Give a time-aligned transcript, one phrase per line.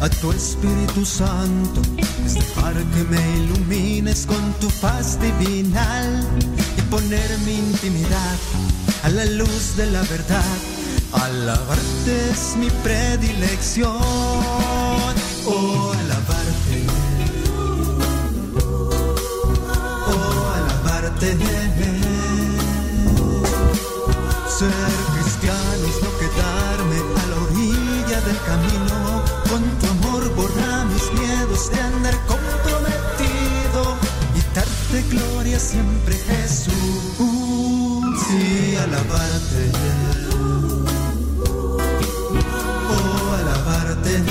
[0.00, 1.82] a tu Espíritu Santo
[2.24, 6.26] es dejar que me ilumines con tu faz divinal
[6.76, 8.38] y poner mi intimidad
[9.02, 10.56] a la luz de la verdad.
[11.12, 13.90] Alabarte es mi predilección.
[15.46, 16.86] Oh, alabarte.
[20.06, 21.36] Oh, alabarte.
[24.58, 29.22] Ser cristiano es no quedarme a la orilla del camino.
[29.50, 29.62] Con
[31.72, 33.96] de andar comprometido
[34.36, 36.74] y darte gloria siempre, Jesús.
[38.32, 39.72] Y alabarte.
[42.90, 44.22] Oh, alabarte.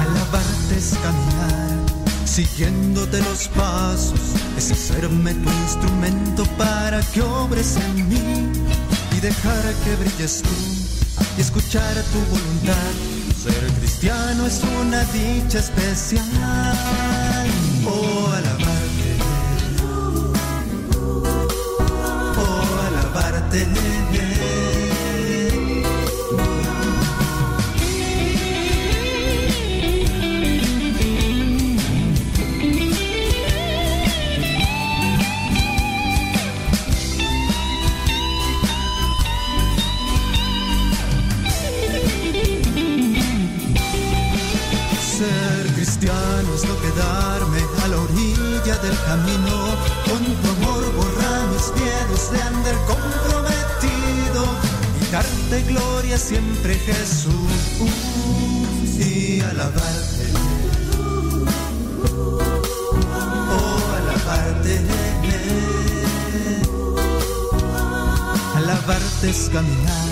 [0.00, 1.70] Alabarte es caminar,
[2.24, 4.20] siguiéndote los pasos,
[4.56, 8.52] es hacerme tu instrumento para que obres en mí
[9.16, 10.50] y dejar que brilles tú
[11.38, 13.13] y escuchar tu voluntad.
[13.44, 16.22] Ser cristiano es una dicha especial.
[17.86, 19.18] Oh, alabarte.
[22.38, 23.66] Oh, alabarte.
[69.54, 70.08] Caminar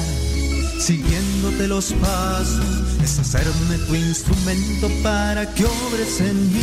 [0.79, 2.65] siguiéndote los pasos,
[3.03, 6.61] es hacerme tu instrumento para que obres en mí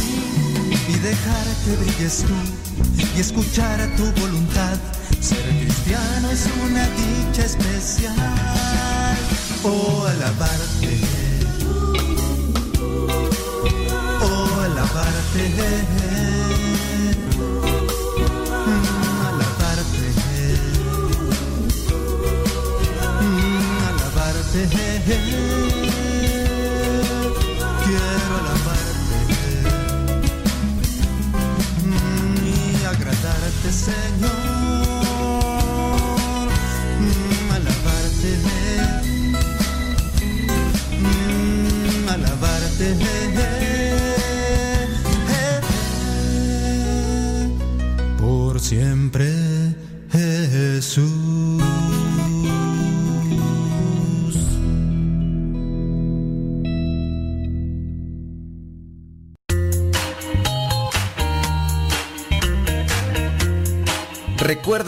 [0.87, 4.77] y dejar que brilles tú y escuchar a tu voluntad.
[5.19, 8.15] Ser cristiano es una dicha especial.
[9.63, 10.99] Oh, alabarte.
[14.21, 16.38] Oh, alabarte.
[24.55, 24.99] Alabarte.
[25.05, 25.78] Quiero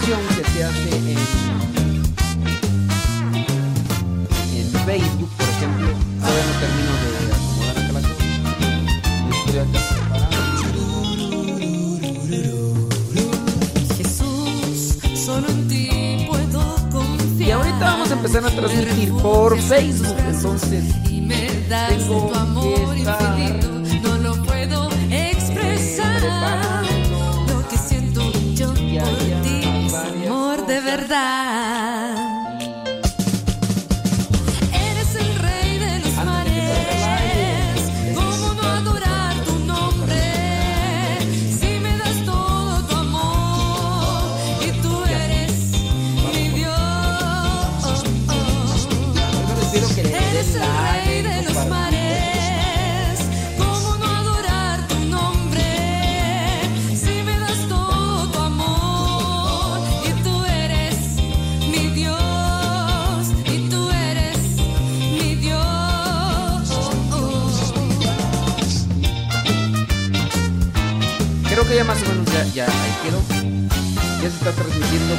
[0.00, 0.33] Transmisión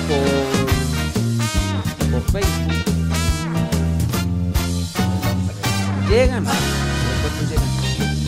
[0.08, 0.26] por,
[2.12, 2.74] por Facebook.
[6.10, 6.44] Llegan.
[6.44, 6.54] Los
[7.50, 7.70] llegan.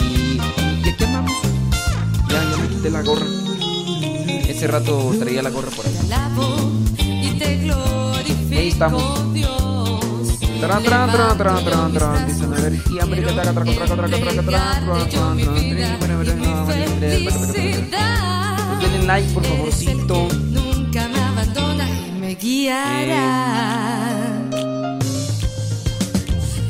[0.01, 0.39] Y,
[0.85, 1.31] ¿y aquí andamos?
[2.29, 3.25] Ya, ya me quité la gorra.
[4.47, 5.93] Ese rato traía la gorra por ahí.
[8.51, 9.03] Ahí estamos.
[10.59, 12.27] Tran, tran, tran, tran, tran, tran.
[12.27, 15.35] Dicen, a ver, y hambre que traga, traga, traga, traga, traga, traga, traga, Entregarte yo
[15.35, 18.79] mi traga, vida traga, y mi felicidad.
[18.81, 20.46] Denle like, por favorcito.
[22.41, 24.27] Guiará.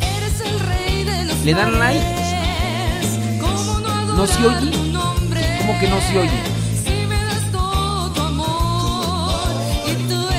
[0.01, 1.99] Eres el rey de los ¿Le dan like?
[1.99, 3.19] mares.
[3.41, 4.71] ¿Cómo no ¿No se oye?
[4.71, 6.57] ¿Cómo que no se oye?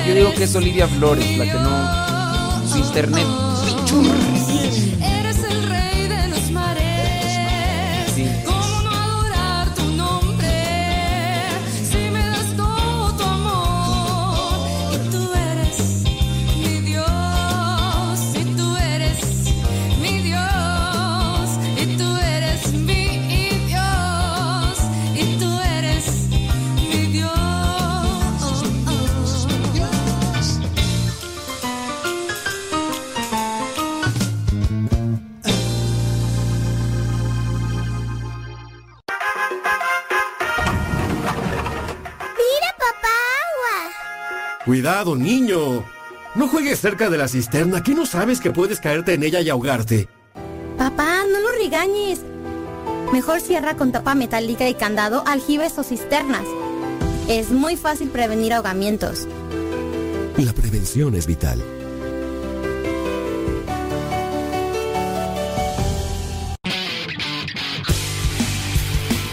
[0.07, 2.67] Yo digo que es Olivia Flores, la que no.
[2.67, 3.27] Su internet.
[44.69, 45.83] Cuidado, niño.
[46.35, 49.49] No juegues cerca de la cisterna, que no sabes que puedes caerte en ella y
[49.49, 50.07] ahogarte.
[50.77, 52.19] Papá, no lo regañes.
[53.11, 56.43] Mejor cierra con tapa metálica y candado aljibes o cisternas.
[57.27, 59.27] Es muy fácil prevenir ahogamientos.
[60.37, 61.63] La prevención es vital.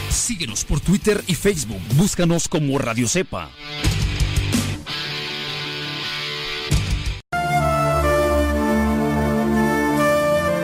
[0.09, 1.83] Síguenos por Twitter y Facebook.
[1.99, 3.51] Búscanos como Radio Cepa.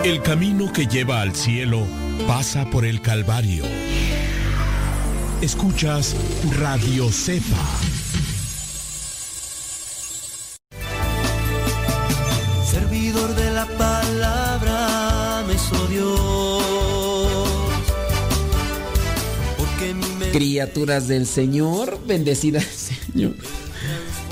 [0.04, 1.86] El camino que lleva al cielo
[2.26, 3.64] pasa por el Calvario.
[5.40, 6.16] Escuchas
[6.58, 7.56] Radio Cepa.
[12.68, 16.02] servidor de la palabra me.
[19.56, 23.36] Porque mi Criaturas del Señor, bendecida Señor.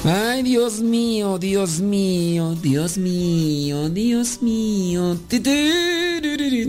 [0.05, 5.21] Ay, Dios mío, Dios mío, Dios mío, Dios mío.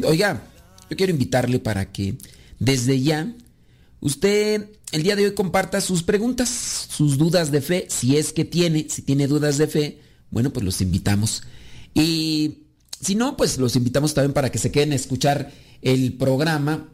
[0.06, 0.44] Oiga,
[0.90, 2.18] yo quiero invitarle para que
[2.60, 3.34] desde ya
[4.02, 6.50] usted el día de hoy comparta sus preguntas,
[6.90, 10.66] sus dudas de fe, si es que tiene, si tiene dudas de fe, bueno, pues
[10.66, 11.44] los invitamos.
[11.94, 12.66] Y
[13.00, 16.90] si no, pues los invitamos también para que se queden a escuchar el programa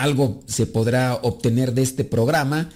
[0.00, 2.70] algo se podrá obtener de este programa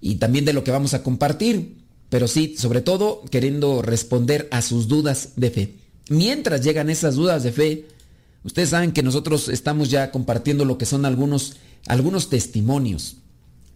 [0.00, 1.79] y también de lo que vamos a compartir,
[2.10, 5.76] pero sí, sobre todo queriendo responder a sus dudas de fe.
[6.08, 7.86] Mientras llegan esas dudas de fe,
[8.42, 13.16] ustedes saben que nosotros estamos ya compartiendo lo que son algunos, algunos testimonios.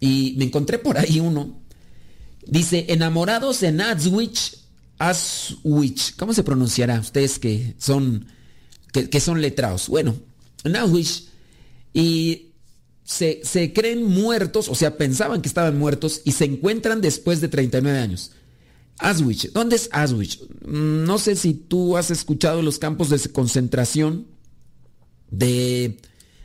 [0.01, 1.57] Y me encontré por ahí uno.
[2.45, 4.57] Dice, enamorados en Aswich,
[4.99, 6.99] Aswich, ¿cómo se pronunciará?
[6.99, 8.27] Ustedes que son,
[8.91, 9.87] que, que son letrados.
[9.87, 10.13] Bueno,
[10.65, 11.29] en Aswich.
[11.93, 12.51] Y
[13.05, 17.47] se, se creen muertos, o sea, pensaban que estaban muertos y se encuentran después de
[17.47, 18.31] 39 años.
[18.97, 20.39] Auschwitz, ¿dónde es Auschwitz?
[20.65, 24.27] Mm, No sé si tú has escuchado los campos de concentración
[25.29, 25.99] de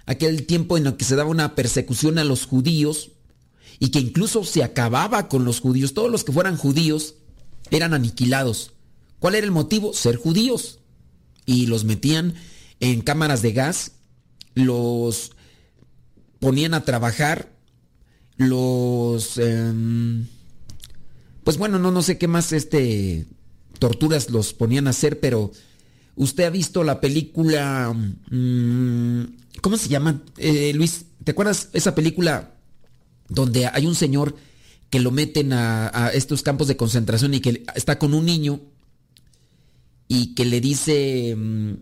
[0.04, 3.12] aquel tiempo en el que se daba una persecución a los judíos
[3.78, 5.94] y que incluso se acababa con los judíos.
[5.94, 7.14] Todos los que fueran judíos
[7.70, 8.72] eran aniquilados.
[9.18, 9.94] ¿Cuál era el motivo?
[9.94, 10.80] Ser judíos.
[11.46, 12.34] Y los metían
[12.80, 13.92] en cámaras de gas,
[14.54, 15.32] los
[16.40, 17.52] ponían a trabajar,
[18.36, 19.38] los...
[19.38, 20.26] em,
[21.44, 23.26] pues bueno, no, no sé qué más este...
[23.78, 25.52] torturas los ponían a hacer, pero
[26.16, 27.94] usted ha visto la película...
[28.30, 29.24] mm,
[29.60, 30.22] ¿Cómo se llama?
[30.38, 32.54] Eh, Luis, ¿te acuerdas esa película
[33.28, 34.34] donde hay un señor
[34.90, 38.60] que lo meten a, estos campos de concentración y que está con un niño
[40.08, 41.74] y que le dice, mm,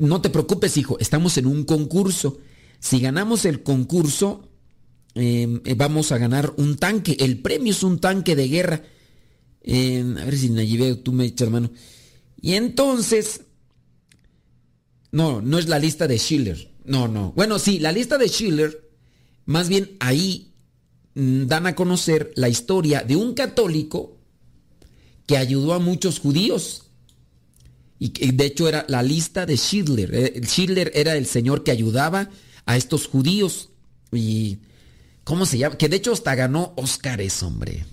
[0.00, 2.38] no te preocupes hijo, estamos en un concurso.
[2.80, 4.48] Si ganamos el concurso,
[5.14, 7.16] eh, eh, vamos a ganar un tanque.
[7.20, 8.82] El premio es un tanque de guerra.
[9.62, 11.70] Eh, a ver si Nayibeo, tú me echas mano.
[12.40, 13.42] Y entonces,
[15.12, 16.70] no, no es la lista de Schiller.
[16.84, 17.32] No, no.
[17.36, 18.90] Bueno, sí, la lista de Schiller,
[19.44, 20.54] más bien ahí
[21.14, 24.16] mm, dan a conocer la historia de un católico
[25.26, 26.86] que ayudó a muchos judíos.
[28.02, 30.14] Y de hecho era la lista de Schindler.
[30.14, 32.30] Eh, Schindler era el señor que ayudaba
[32.70, 33.70] a estos judíos.
[34.12, 34.58] Y.
[35.24, 35.76] ¿Cómo se llama?
[35.76, 37.84] Que de hecho hasta ganó Óscares, hombre.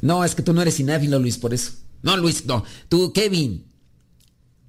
[0.00, 1.72] No, es que tú no eres cinéfilo, Luis, por eso.
[2.02, 2.64] No, Luis, no.
[2.88, 3.66] Tú, Kevin.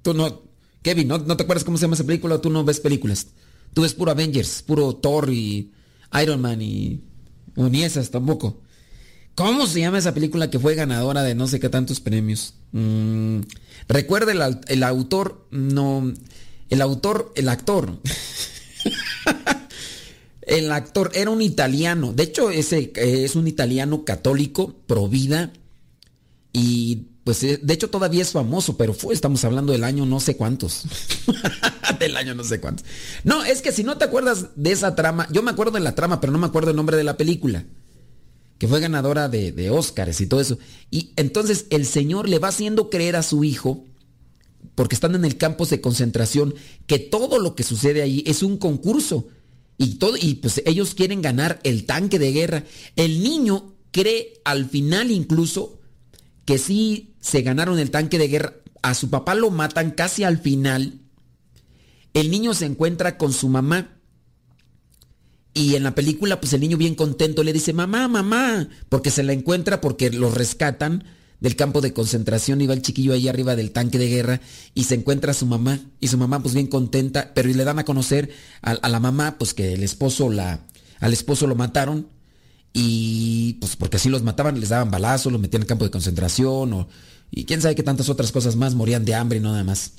[0.02, 0.42] Tú no.
[0.82, 2.40] Kevin, ¿no, no te acuerdas cómo se llama esa película?
[2.40, 3.28] Tú no ves películas.
[3.74, 5.72] Tú ves puro Avengers, puro Thor y
[6.22, 7.02] Iron Man y.
[7.56, 8.62] o ni esas tampoco.
[9.34, 12.54] ¿Cómo se llama esa película que fue ganadora de no sé qué tantos premios?
[12.72, 13.40] Mm,
[13.88, 14.32] Recuerda
[14.68, 16.12] el autor, no,
[16.70, 18.00] el autor, el actor.
[20.42, 22.12] el actor era un italiano.
[22.12, 25.52] De hecho, ese eh, es un italiano católico, pro vida.
[26.52, 30.36] Y pues eh, de hecho todavía es famoso, pero estamos hablando del año no sé
[30.36, 30.84] cuántos.
[31.98, 32.86] del año no sé cuántos.
[33.24, 35.94] No, es que si no te acuerdas de esa trama, yo me acuerdo de la
[35.94, 37.64] trama, pero no me acuerdo el nombre de la película
[38.58, 39.66] que fue ganadora de, de
[40.18, 40.58] y todo eso.
[40.90, 43.84] Y entonces el Señor le va haciendo creer a su hijo,
[44.74, 46.54] porque están en el campo de concentración,
[46.86, 49.28] que todo lo que sucede ahí es un concurso.
[49.78, 52.64] Y, todo, y pues ellos quieren ganar el tanque de guerra.
[52.96, 55.80] El niño cree al final incluso
[56.44, 58.54] que sí se ganaron el tanque de guerra.
[58.82, 61.00] A su papá lo matan casi al final.
[62.14, 63.98] El niño se encuentra con su mamá.
[65.52, 69.22] Y en la película, pues el niño bien contento le dice, mamá, mamá, porque se
[69.22, 71.04] la encuentra porque lo rescatan
[71.40, 74.40] del campo de concentración va el chiquillo ahí arriba del tanque de guerra
[74.74, 77.78] y se encuentra a su mamá y su mamá pues bien contenta, pero le dan
[77.78, 78.30] a conocer
[78.62, 80.60] a, la mamá pues que el esposo la,
[81.00, 82.08] al esposo lo mataron
[82.72, 85.90] y pues porque así los mataban, les daban balazos, los metían en el campo de
[85.90, 86.86] concentración
[87.30, 89.92] y quién sabe qué tantas otras cosas más, morían de hambre y nada más.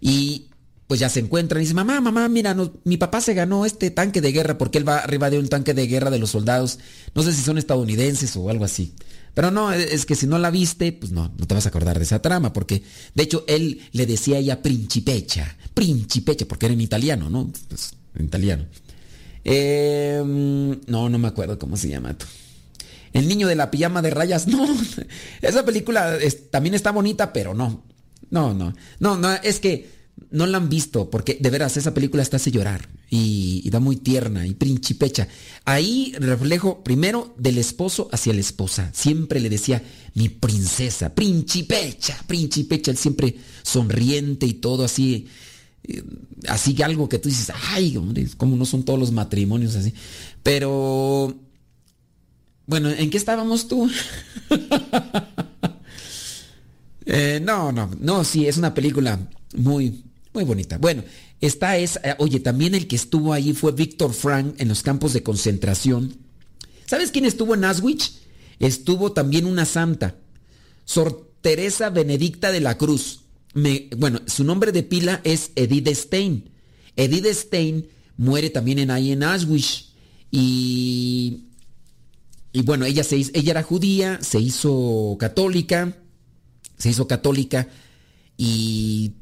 [0.00, 0.48] Y
[0.86, 3.90] pues ya se encuentran y dice, mamá, mamá, mira, no- mi papá se ganó este
[3.90, 6.78] tanque de guerra porque él va arriba de un tanque de guerra de los soldados.
[7.14, 8.94] No sé si son estadounidenses o algo así.
[9.34, 11.68] Pero no, e, es que si no la viste, pues no, no te vas a
[11.68, 12.82] acordar de esa trama, porque
[13.14, 17.50] de hecho él le decía a ella principecha, principecha, porque era en italiano, ¿no?
[17.68, 18.66] Pues, en italiano.
[19.44, 22.16] Eh, no, no me acuerdo cómo se llama.
[22.16, 22.26] tú.
[23.12, 24.66] El niño de la pijama de rayas, no.
[25.42, 26.18] Esa película
[26.50, 27.84] también está bonita, pero no.
[28.30, 28.74] No, no.
[29.00, 29.88] No, no, es que
[30.30, 33.96] no la han visto, porque de veras esa película está hace llorar y, da muy
[33.96, 35.28] tierna y principecha.
[35.64, 38.90] Ahí reflejo primero del esposo hacia la esposa.
[38.92, 39.82] Siempre le decía
[40.14, 45.26] mi princesa, principecha, principecha, él siempre sonriente y todo así.
[45.84, 46.02] eh,
[46.48, 49.94] Así que algo que tú dices, ay, hombre, como no son todos los matrimonios así.
[50.42, 51.34] Pero,
[52.66, 53.90] bueno, ¿en qué estábamos tú?
[57.06, 59.18] Eh, no, no, no, sí, es una película
[59.54, 60.78] muy, muy bonita.
[60.78, 61.02] Bueno,
[61.40, 65.12] esta es, eh, oye, también el que estuvo ahí fue Víctor Frank en los campos
[65.12, 66.16] de concentración.
[66.86, 68.20] ¿Sabes quién estuvo en Auschwitz?
[68.58, 70.16] Estuvo también una santa,
[70.84, 73.20] Sor Teresa Benedicta de la Cruz.
[73.96, 76.50] Bueno, su nombre de pila es Edith Stein.
[76.96, 79.92] Edith Stein muere también en ahí en Auschwitz
[80.30, 81.44] y
[82.54, 85.92] y bueno, ella, se ella era judía, se hizo católica,
[86.78, 87.66] se hizo católica
[88.36, 89.14] y,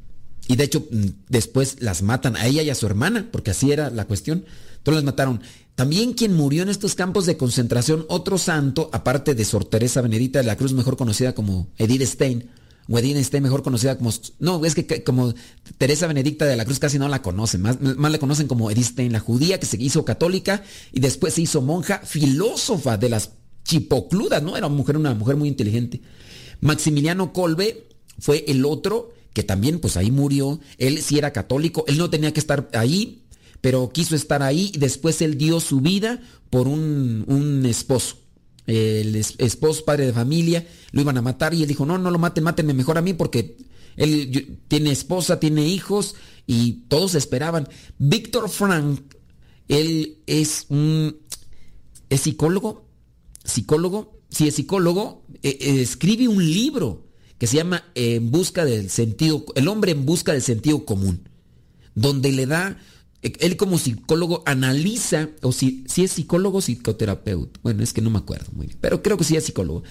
[0.48, 3.72] y de hecho mm, después las matan a ella y a su hermana, porque así
[3.72, 4.44] era la cuestión.
[4.78, 5.40] Entonces las mataron.
[5.74, 10.40] También quien murió en estos campos de concentración, otro santo, aparte de Sor Teresa Benedita
[10.40, 12.50] de la Cruz, mejor conocida como Edith Stein,
[12.88, 14.10] o Edith Stein, mejor conocida como...
[14.38, 15.32] No, es que como
[15.78, 18.86] Teresa Benedicta de la Cruz casi no la conocen, más, más la conocen como Edith
[18.86, 23.30] Stein, la judía que se hizo católica y después se hizo monja, filósofa de las
[23.64, 24.56] chipocludas, ¿no?
[24.56, 26.02] Era una mujer, una mujer muy inteligente.
[26.60, 27.86] Maximiliano Kolbe
[28.18, 30.60] fue el otro que también pues ahí murió.
[30.78, 33.22] Él sí era católico, él no tenía que estar ahí,
[33.60, 36.20] pero quiso estar ahí y después él dio su vida
[36.50, 38.16] por un, un esposo.
[38.66, 42.10] El es- esposo, padre de familia, lo iban a matar y él dijo, no, no
[42.10, 43.56] lo maten, mátenme mejor a mí porque
[43.96, 46.14] él tiene esposa, tiene hijos
[46.46, 47.68] y todos esperaban.
[47.98, 49.00] Víctor Frank,
[49.68, 51.16] él es un
[52.08, 52.88] es psicólogo,
[53.44, 57.06] psicólogo, si es psicólogo, eh, escribe un libro
[57.42, 61.28] que se llama En busca del sentido, el hombre en busca del sentido común,
[61.96, 62.78] donde le da,
[63.20, 68.10] él como psicólogo analiza, o si, si es psicólogo o psicoterapeuta, bueno, es que no
[68.10, 69.82] me acuerdo muy bien, pero creo que sí es psicólogo.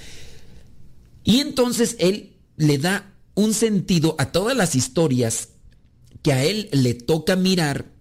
[1.26, 5.50] Y entonces él le da un sentido a todas las historias
[6.22, 7.92] que a él le toca mirar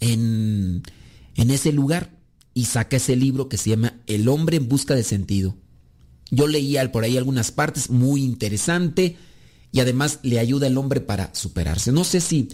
[0.00, 0.82] en,
[1.36, 2.10] en ese lugar
[2.54, 5.54] y saca ese libro que se llama El hombre en busca de sentido.
[6.30, 9.16] Yo leía por ahí algunas partes, muy interesante,
[9.72, 11.92] y además le ayuda al hombre para superarse.
[11.92, 12.48] No sé si,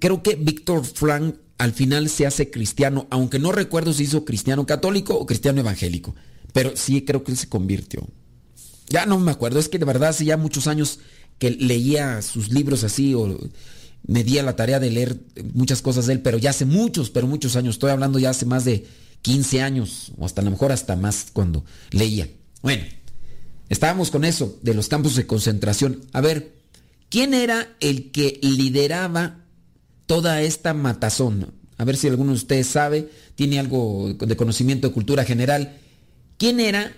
[0.00, 4.64] creo que Víctor Frank al final se hace cristiano, aunque no recuerdo si hizo cristiano
[4.66, 6.14] católico o cristiano evangélico,
[6.52, 8.06] pero sí creo que él se convirtió.
[8.88, 11.00] Ya no me acuerdo, es que de verdad hace ya muchos años
[11.38, 13.38] que leía sus libros así o
[14.06, 15.20] me di a la tarea de leer
[15.52, 18.46] muchas cosas de él, pero ya hace muchos, pero muchos años, estoy hablando ya hace
[18.46, 18.86] más de
[19.22, 22.28] 15 años, o hasta a lo mejor hasta más cuando leía.
[22.62, 22.84] Bueno,
[23.68, 26.04] estábamos con eso de los campos de concentración.
[26.12, 26.54] A ver,
[27.08, 29.44] ¿quién era el que lideraba
[30.06, 31.54] toda esta matazón?
[31.76, 35.78] A ver si alguno de ustedes sabe, tiene algo de conocimiento de cultura general.
[36.36, 36.92] ¿Quién era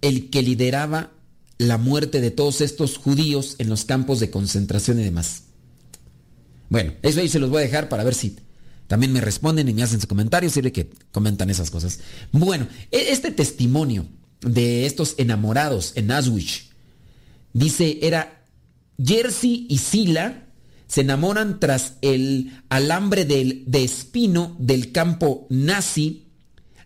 [0.00, 1.12] el que lideraba
[1.58, 5.44] la muerte de todos estos judíos en los campos de concentración y demás?
[6.68, 8.36] Bueno, eso ahí se los voy a dejar para ver si
[8.88, 12.00] también me responden y me hacen sus comentarios, sirve que comentan esas cosas.
[12.32, 14.06] Bueno, e-, este testimonio
[14.44, 16.70] de estos enamorados en Auschwitz,
[17.52, 18.44] dice, era
[19.02, 20.44] Jersey y Sila
[20.86, 26.28] se enamoran tras el alambre del, de espino del campo nazi,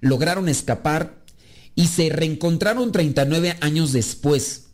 [0.01, 1.25] lograron escapar
[1.75, 4.69] y se reencontraron 39 años después.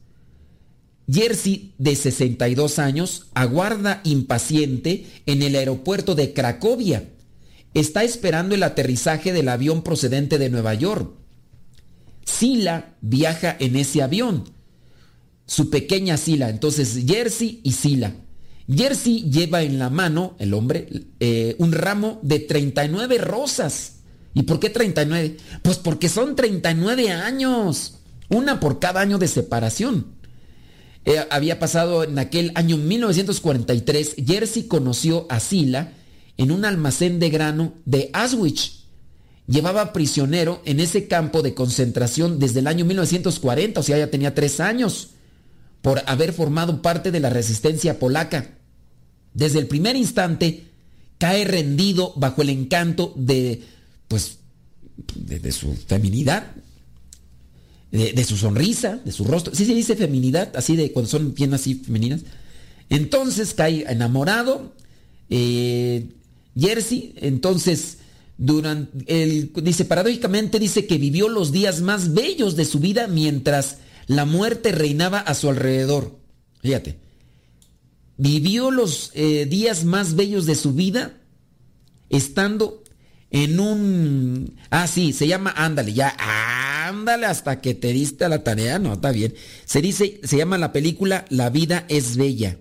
[1.11, 7.11] Jersey, de 62 años, aguarda impaciente en el aeropuerto de Cracovia.
[7.75, 11.13] Está esperando el aterrizaje del avión procedente de Nueva York.
[12.25, 14.45] Sila viaja en ese avión.
[15.47, 16.49] Su pequeña Sila.
[16.49, 18.15] Entonces, Jersey y Sila.
[18.73, 20.89] Jersey lleva en la mano, el hombre,
[21.21, 23.97] eh, un ramo de 39 rosas.
[24.33, 25.37] ¿Y por qué 39?
[25.63, 28.01] Pues porque son 39 años.
[28.31, 30.15] Una por cada año de separación.
[31.05, 35.93] Eh, había pasado en aquel año 1943, Jersey conoció a Sila
[36.39, 38.84] en un almacén de grano de Auschwitz.
[39.47, 44.35] Llevaba prisionero en ese campo de concentración desde el año 1940, o sea, ya tenía
[44.35, 45.11] tres años,
[45.83, 48.57] por haber formado parte de la resistencia polaca.
[49.35, 50.65] Desde el primer instante,
[51.19, 53.63] cae rendido bajo el encanto de,
[54.09, 54.39] pues,
[55.15, 56.53] de, su feminidad,
[57.91, 59.55] de, su sonrisa, de su rostro.
[59.55, 62.23] Sí se dice feminidad, así de cuando son bien así femeninas.
[62.89, 64.73] Entonces cae enamorado.
[65.31, 66.09] Eh,
[66.59, 67.99] Jersey, entonces,
[68.37, 73.79] durante el, dice, paradójicamente dice que vivió los días más bellos de su vida mientras
[74.07, 76.19] la muerte reinaba a su alrededor.
[76.61, 76.99] Fíjate,
[78.17, 81.21] vivió los eh, días más bellos de su vida
[82.11, 82.83] estando
[83.31, 84.57] en un...
[84.71, 86.15] Ah, sí, se llama Ándale, ya,
[86.89, 89.35] ándale hasta que te diste a la tarea, no, está bien.
[89.65, 92.59] Se dice, se llama la película La vida es bella.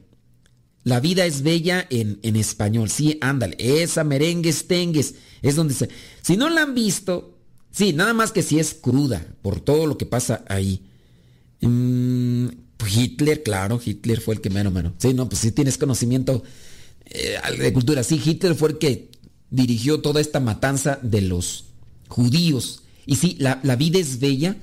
[0.84, 2.90] La vida es bella en, en español.
[2.90, 3.56] Sí, ándale.
[3.58, 5.16] Esa merengues tengues.
[5.42, 5.90] Es donde se.
[6.22, 7.38] Si no la han visto,
[7.72, 10.82] sí, nada más que si es cruda por todo lo que pasa ahí.
[11.62, 12.48] Mm,
[12.86, 14.94] Hitler, claro, Hitler fue el que menos, mano.
[14.98, 16.44] Sí, no, pues si tienes conocimiento
[17.06, 18.04] eh, de cultura.
[18.04, 19.10] Sí, Hitler fue el que
[19.50, 21.66] dirigió toda esta matanza de los
[22.10, 22.84] judíos.
[23.06, 24.58] Y sí, la, la vida es bella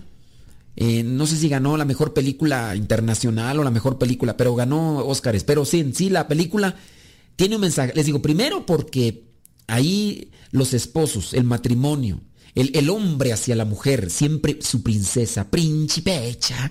[0.76, 4.98] eh, no sé si ganó la mejor película internacional o la mejor película, pero ganó
[4.98, 5.44] Óscares.
[5.44, 6.76] Pero sí, en sí, la película
[7.36, 7.92] tiene un mensaje.
[7.94, 9.24] Les digo, primero porque
[9.66, 12.20] ahí los esposos, el matrimonio,
[12.54, 16.70] el, el hombre hacia la mujer, siempre su princesa, principecha,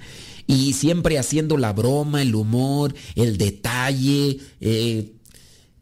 [0.50, 4.40] y siempre haciendo la broma, el humor, el detalle.
[4.60, 5.14] Eh,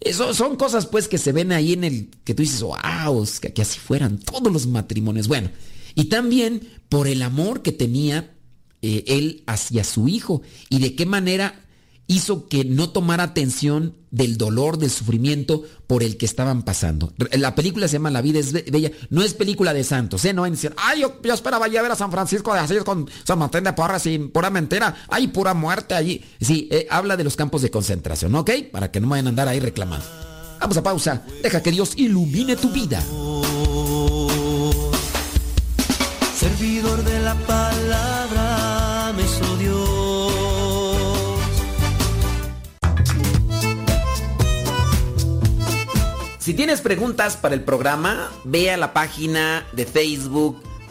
[0.02, 3.54] eso son cosas pues que se ven ahí en el que tú dices, wow, que,
[3.54, 5.30] que así fueran todos los matrimonios.
[5.30, 5.50] Bueno,
[5.98, 8.32] y también por el amor que tenía
[8.84, 11.66] eh, él hacia su hijo y de qué manera
[12.06, 17.14] hizo que no tomara atención del dolor, del sufrimiento por el que estaban pasando.
[17.32, 20.34] La película se llama La vida es bella, no es película de santos, ¿eh?
[20.34, 23.40] No en decir, ay, yo, esperaba ya ver a San Francisco de así con San
[23.40, 26.24] Martín de Porras sin pura mentira, ay, pura muerte allí.
[26.40, 28.52] Sí, eh, habla de los campos de concentración, ¿ok?
[28.72, 30.06] Para que no vayan a andar ahí reclamando.
[30.60, 33.04] Vamos a pausa, deja que Dios ilumine tu vida.
[36.48, 40.32] Servidor de la palabra me hizo Dios.
[46.40, 50.62] Si tienes preguntas para el programa, ve a la página de Facebook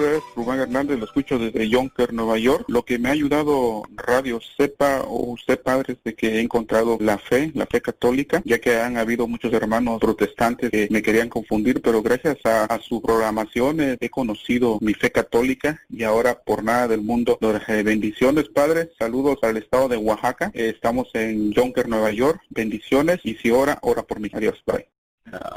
[0.00, 2.64] Nombre es Rubén Hernández, lo escucho desde Yonker, Nueva York.
[2.68, 6.96] Lo que me ha ayudado Radio Sepa o usted padre es de que he encontrado
[7.00, 11.28] la fe, la fe católica, ya que han habido muchos hermanos protestantes que me querían
[11.28, 16.64] confundir, pero gracias a, a su programación he conocido mi fe católica y ahora por
[16.64, 17.38] nada del mundo.
[17.84, 20.50] Bendiciones padre, saludos al estado de Oaxaca.
[20.54, 22.40] Eh, estamos en Yonker, Nueva York.
[22.48, 24.30] Bendiciones y si ora, ora por mí.
[24.32, 24.99] Adiós, bye.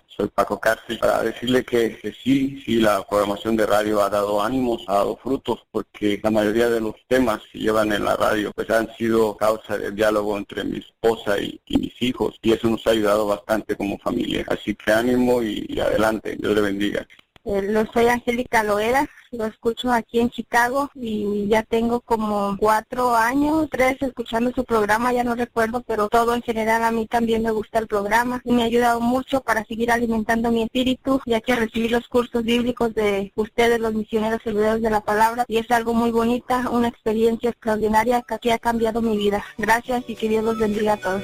[0.07, 4.83] Soy Paco Cárcel, para decirle que, sí, sí, la programación de radio ha dado ánimos,
[4.87, 8.69] ha dado frutos, porque la mayoría de los temas que llevan en la radio pues
[8.69, 12.85] han sido causa de diálogo entre mi esposa y, y mis hijos, y eso nos
[12.87, 14.45] ha ayudado bastante como familia.
[14.47, 17.07] Así que ánimo y, y adelante, Dios le bendiga.
[17.45, 23.15] Eh, lo soy Angélica Loera, lo escucho aquí en Chicago y ya tengo como cuatro
[23.15, 27.43] años, tres escuchando su programa, ya no recuerdo, pero todo en general a mí también
[27.43, 31.41] me gusta el programa y me ha ayudado mucho para seguir alimentando mi espíritu, ya
[31.41, 35.69] que recibí los cursos bíblicos de ustedes, los misioneros servidores de la palabra, y es
[35.71, 39.43] algo muy bonita, una experiencia extraordinaria que ha cambiado mi vida.
[39.57, 41.23] Gracias y que Dios los bendiga a todos.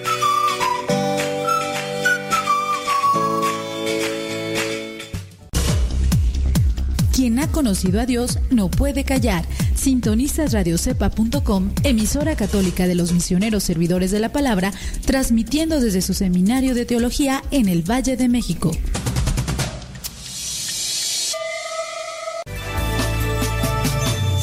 [7.19, 9.43] Quien ha conocido a Dios no puede callar.
[9.75, 14.71] Sintonizas radiocepa.com, emisora católica de los misioneros servidores de la palabra,
[15.05, 18.71] transmitiendo desde su seminario de teología en el Valle de México.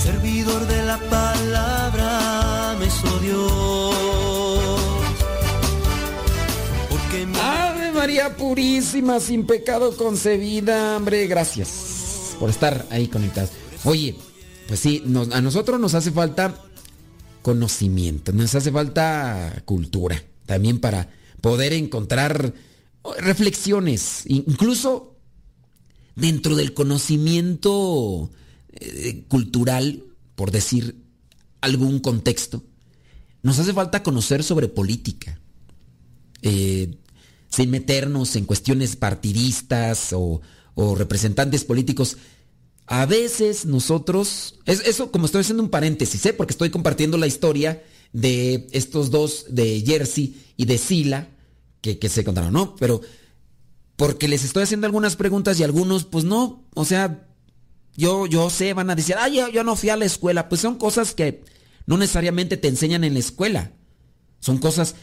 [0.03, 3.95] Servidor de la palabra me hizo Dios.
[6.91, 11.96] Porque mi Ave María Purísima, sin pecado concebida, hombre, gracias
[12.39, 13.51] por estar ahí conectados.
[13.85, 14.17] Oye,
[14.69, 16.63] pues sí, a nosotros nos hace falta
[17.43, 22.55] conocimiento, nos hace falta cultura, también para poder encontrar
[23.19, 25.17] reflexiones, incluso
[26.17, 28.31] dentro del conocimiento
[28.73, 30.03] eh, cultural,
[30.35, 30.97] por decir
[31.61, 32.65] algún contexto,
[33.43, 35.39] nos hace falta conocer sobre política.
[36.43, 36.99] Eh,
[37.49, 40.41] sin meternos en cuestiones partidistas o,
[40.77, 42.19] o representantes políticos.
[42.87, 46.33] A veces nosotros, es, eso como estoy haciendo un paréntesis, ¿eh?
[46.33, 51.29] porque estoy compartiendo la historia de estos dos, de Jersey y de Sila,
[51.81, 52.75] que, se contaron, ¿no?
[52.77, 53.01] Pero
[53.97, 57.29] porque les estoy haciendo algunas preguntas y algunos, pues no, o sea,
[57.97, 60.49] yo, yo sé, van a decir, ay, yo, yo no fui a la escuela.
[60.49, 61.45] Pues son cosas que
[61.87, 63.73] no necesariamente te enseñan en la escuela.
[64.41, 64.97] Son cosas,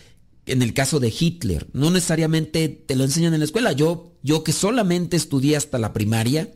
[0.46, 3.72] en el caso de Hitler, no necesariamente te lo enseñan en la escuela.
[3.72, 6.52] Yo, yo que solamente estudié hasta la primaria,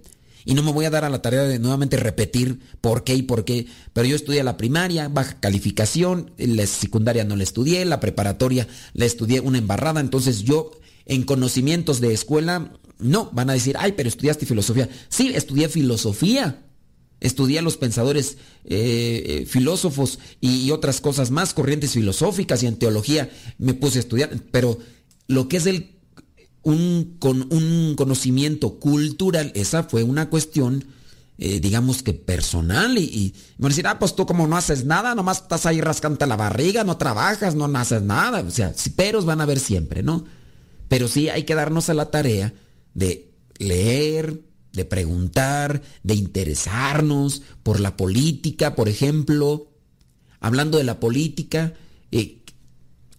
[0.47, 3.21] y no me voy a dar a la tarea de nuevamente repetir por qué y
[3.21, 7.99] por qué, pero yo estudié la primaria, baja calificación, la secundaria no la estudié, la
[7.99, 10.71] preparatoria la estudié una embarrada, entonces yo
[11.05, 14.89] en conocimientos de escuela, no, van a decir, ay, pero estudiaste filosofía.
[15.09, 16.63] Sí, estudié filosofía.
[17.19, 22.77] Estudié a los pensadores eh, eh, filósofos y, otras cosas más, corrientes filosóficas y en
[22.77, 24.77] teología me puse a estudiar, pero
[25.27, 25.97] lo que es el
[26.67, 30.83] un, con un conocimiento cultural, esa fue una cuestión,
[31.37, 32.97] eh, digamos que personal.
[32.97, 35.79] Y, me van a decir, ah, pues tú como no haces nada, nomás estás ahí
[35.79, 38.41] rascante la barriga, no trabajas, no haces nada.
[38.41, 40.25] O sea, peros van a haber siempre, ¿no?
[40.89, 42.53] Pero sí hay que darnos a la tarea
[42.93, 44.41] de leer,
[44.77, 49.67] de preguntar, de interesarnos por la política, por ejemplo.
[50.39, 51.73] Hablando de la política,
[52.11, 52.43] eh,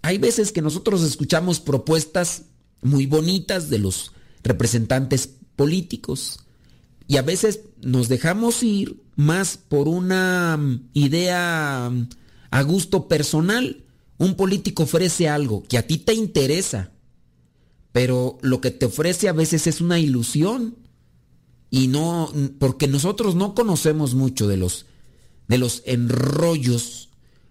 [0.01, 2.45] hay veces que nosotros escuchamos propuestas
[2.81, 6.41] muy bonitas de los representantes políticos
[7.09, 12.09] y a veces nos dejamos ir más por una mm, idea mm,
[12.51, 13.85] a gusto personal.
[14.19, 16.93] Un político ofrece algo que a ti te interesa,
[17.93, 20.77] pero lo que te ofrece a veces es una ilusión
[21.71, 24.87] y no porque nosotros no conocemos mucho de los
[25.49, 27.09] de los enrollos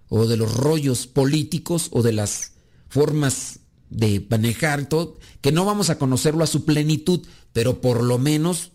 [0.10, 2.54] o de los rollos políticos o de las
[2.90, 8.18] formas de manejar todo, que no vamos a conocerlo a su plenitud, pero por lo
[8.18, 8.72] menos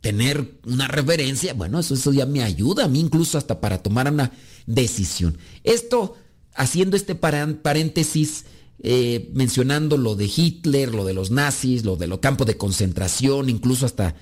[0.00, 4.10] tener una referencia, bueno, eso, eso ya me ayuda a mí incluso hasta para tomar
[4.10, 4.32] una
[4.66, 5.38] decisión.
[5.62, 6.16] Esto,
[6.54, 8.44] haciendo este paréntesis,
[8.80, 13.48] eh, mencionando lo de Hitler, lo de los nazis, lo de los campos de concentración,
[13.48, 14.16] incluso hasta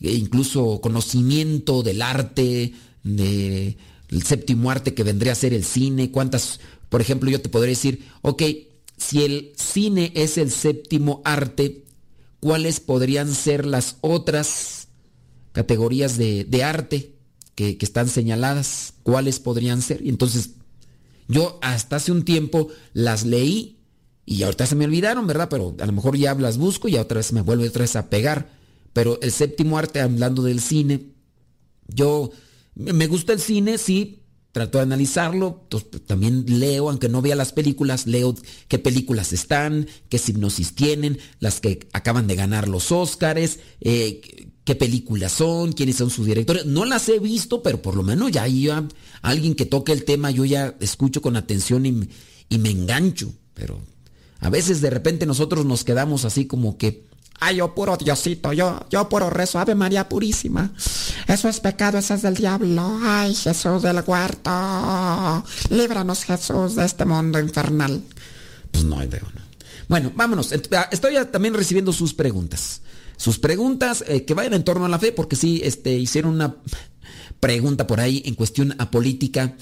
[0.00, 3.76] incluso conocimiento del arte, de
[4.08, 7.70] el séptimo arte que vendría a ser el cine, cuántas, por ejemplo, yo te podría
[7.70, 8.42] decir, ok,
[8.96, 11.84] si el cine es el séptimo arte,
[12.40, 14.88] ¿cuáles podrían ser las otras
[15.52, 17.14] categorías de, de arte
[17.54, 18.94] que, que, están señaladas?
[19.02, 20.04] ¿Cuáles podrían ser?
[20.04, 20.50] Y entonces,
[21.28, 23.78] yo hasta hace un tiempo las leí
[24.24, 25.48] y ahorita se me olvidaron, ¿verdad?
[25.50, 28.10] Pero a lo mejor ya las busco y otra vez me vuelve otra vez a
[28.10, 28.57] pegar.
[28.98, 31.12] Pero el séptimo arte, hablando del cine,
[31.86, 32.32] yo
[32.74, 35.68] me gusta el cine, sí, trato de analizarlo,
[36.08, 38.34] también leo, aunque no vea las películas, leo
[38.66, 44.74] qué películas están, qué hipnosis tienen, las que acaban de ganar los Óscares, eh, qué
[44.74, 46.66] películas son, quiénes son sus directores.
[46.66, 48.84] No las he visto, pero por lo menos ya, ya
[49.22, 52.08] alguien que toque el tema, yo ya escucho con atención y,
[52.48, 53.32] y me engancho.
[53.54, 53.80] Pero
[54.40, 57.07] a veces de repente nosotros nos quedamos así como que
[57.40, 60.72] Ay, yo puro Diosito, yo, yo puro rezo, Ave María Purísima.
[61.26, 62.98] Eso es pecado, eso es del diablo.
[63.02, 65.44] Ay, Jesús del huerto.
[65.70, 68.02] Líbranos, Jesús, de este mundo infernal.
[68.72, 69.08] Pues no hay.
[69.88, 70.52] Bueno, vámonos.
[70.52, 72.82] Estoy también recibiendo sus preguntas.
[73.16, 76.56] Sus preguntas eh, que vayan en torno a la fe, porque sí, este, hicieron una
[77.40, 79.56] pregunta por ahí en cuestión a política.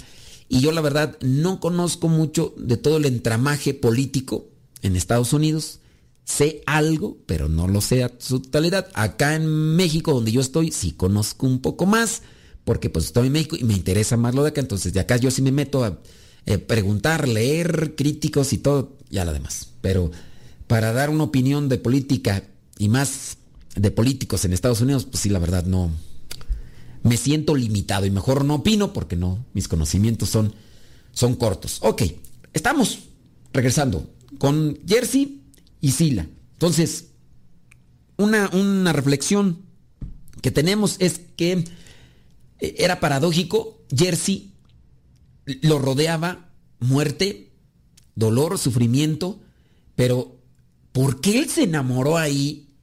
[0.49, 4.47] Y yo la verdad no conozco mucho de todo el entramaje político
[4.83, 5.81] en Estados Unidos
[6.27, 8.89] sé algo, pero no lo sé a su totalidad.
[8.95, 12.23] Acá en México, donde yo estoy, sí conozco un poco más,
[12.65, 14.61] porque pues estoy en México y me interesa más lo de acá.
[14.61, 16.01] Entonces de acá yo sí me meto a
[16.45, 19.69] eh, preguntar, leer críticos y todo, ya lo demás.
[19.81, 20.11] Pero
[20.67, 22.43] para dar una opinión de política
[22.77, 23.39] y más
[23.77, 25.93] de políticos en Estados Unidos, pues sí, la verdad no.
[27.05, 30.53] Me siento limitado y mejor no opino porque no, mis conocimientos son,
[31.13, 31.79] son cortos.
[31.83, 32.03] Ok,
[32.53, 32.99] estamos
[33.53, 35.46] regresando con Jersey
[35.87, 36.27] y Sila.
[36.55, 37.13] Entonces,
[38.17, 39.63] una, una reflexión
[40.43, 41.53] que tenemos es que
[42.59, 44.53] eh, era paradójico, Jersey
[45.63, 47.53] lo rodeaba muerte,
[48.17, 49.41] dolor, sufrimiento,
[49.95, 50.43] pero
[50.91, 52.75] ¿por qué él se enamoró ahí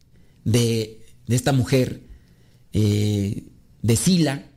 [0.45, 2.07] de, de esta mujer,
[2.71, 3.49] eh,
[3.81, 4.49] de Sila?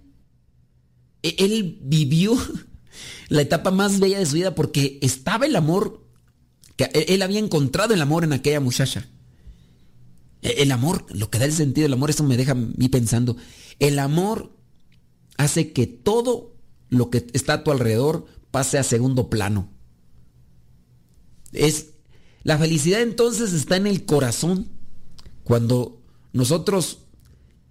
[1.25, 2.39] E, él vivió
[3.29, 6.06] la etapa más bella de su vida porque estaba el amor
[6.77, 9.09] que él había encontrado el amor en aquella muchacha.
[10.43, 12.89] E, el amor, lo que da el sentido del amor, eso me deja a mí
[12.89, 13.37] pensando.
[13.79, 14.57] El amor
[15.37, 16.55] hace que todo
[16.89, 19.71] lo que está a tu alrededor pase a segundo plano.
[21.53, 21.91] Es
[22.43, 24.69] la felicidad entonces está en el corazón.
[25.43, 26.99] Cuando nosotros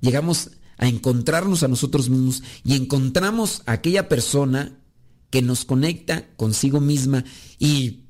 [0.01, 4.77] llegamos a encontrarnos a nosotros mismos y encontramos a aquella persona
[5.29, 7.23] que nos conecta consigo misma
[7.57, 8.04] y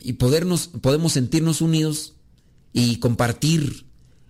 [0.00, 2.14] y podernos, podemos sentirnos unidos
[2.72, 3.86] y compartir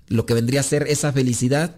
[0.08, 1.76] lo que vendría a ser esa felicidad.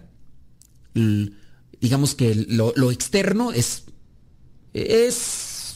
[1.79, 3.83] digamos que lo, externo es,
[4.73, 5.75] es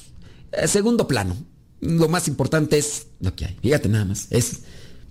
[0.65, 1.37] segundo plano.
[1.79, 3.57] Lo más importante es lo que hay.
[3.61, 4.27] Fíjate nada más.
[4.31, 4.61] Es,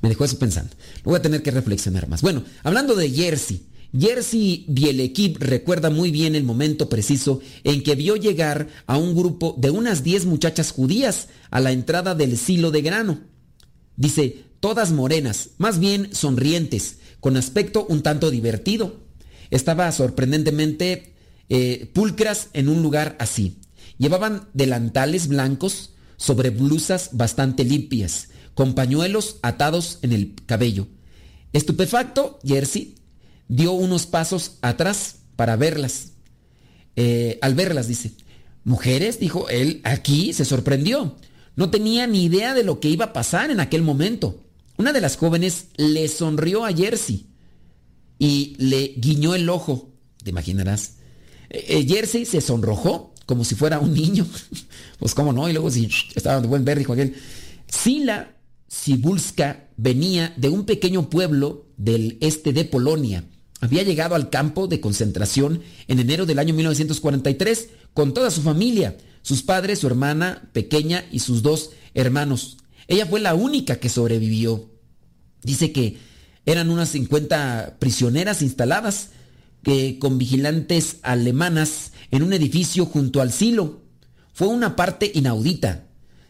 [0.03, 0.75] me dejó eso pensando.
[1.05, 2.23] voy a tener que reflexionar más.
[2.23, 3.67] Bueno, hablando de Jersey.
[3.99, 9.55] Jersey Bielekip recuerda muy bien el momento preciso en que vio llegar a un grupo
[9.59, 13.21] de unas 10 muchachas judías a la entrada del silo de grano.
[13.97, 19.07] Dice, todas morenas, más bien sonrientes, con aspecto un tanto divertido.
[19.51, 21.15] Estaba sorprendentemente
[21.49, 23.61] eh, pulcras en un lugar así.
[23.99, 30.89] Llevaban delantales blancos sobre blusas bastante limpias, con pañuelos atados en el cabello.
[31.53, 32.97] Estupefacto, Jersey
[33.49, 36.13] dio unos pasos atrás para verlas.
[36.97, 38.13] Eh, al verlas, dice,
[38.65, 41.17] mujeres, dijo él, aquí se sorprendió.
[41.55, 44.43] No tenía ni idea de lo que iba a pasar en aquel momento.
[44.77, 47.27] Una de las jóvenes le sonrió a Jersey
[48.19, 49.91] y le guiñó el ojo.
[50.23, 50.97] ¿Te imaginarás?
[51.49, 54.27] Eh, eh, Jersey se sonrojó como si fuera un niño.
[54.99, 57.15] pues cómo no, y luego si estaba de buen ver, dijo aquel.
[57.69, 58.37] Sila
[58.69, 63.25] Sibulska venía de un pequeño pueblo del este de Polonia
[63.67, 68.97] había llegado al campo de concentración en enero del año 1943 con toda su familia,
[69.23, 72.59] sus padres, su hermana pequeña y sus dos hermanos.
[72.87, 74.71] Ella fue la única que sobrevivió.
[75.43, 75.99] Dice que
[76.45, 79.11] eran unas 50 prisioneras instaladas
[79.65, 83.83] que con vigilantes alemanas en un edificio junto al silo.
[84.33, 85.89] Fue una parte inaudita.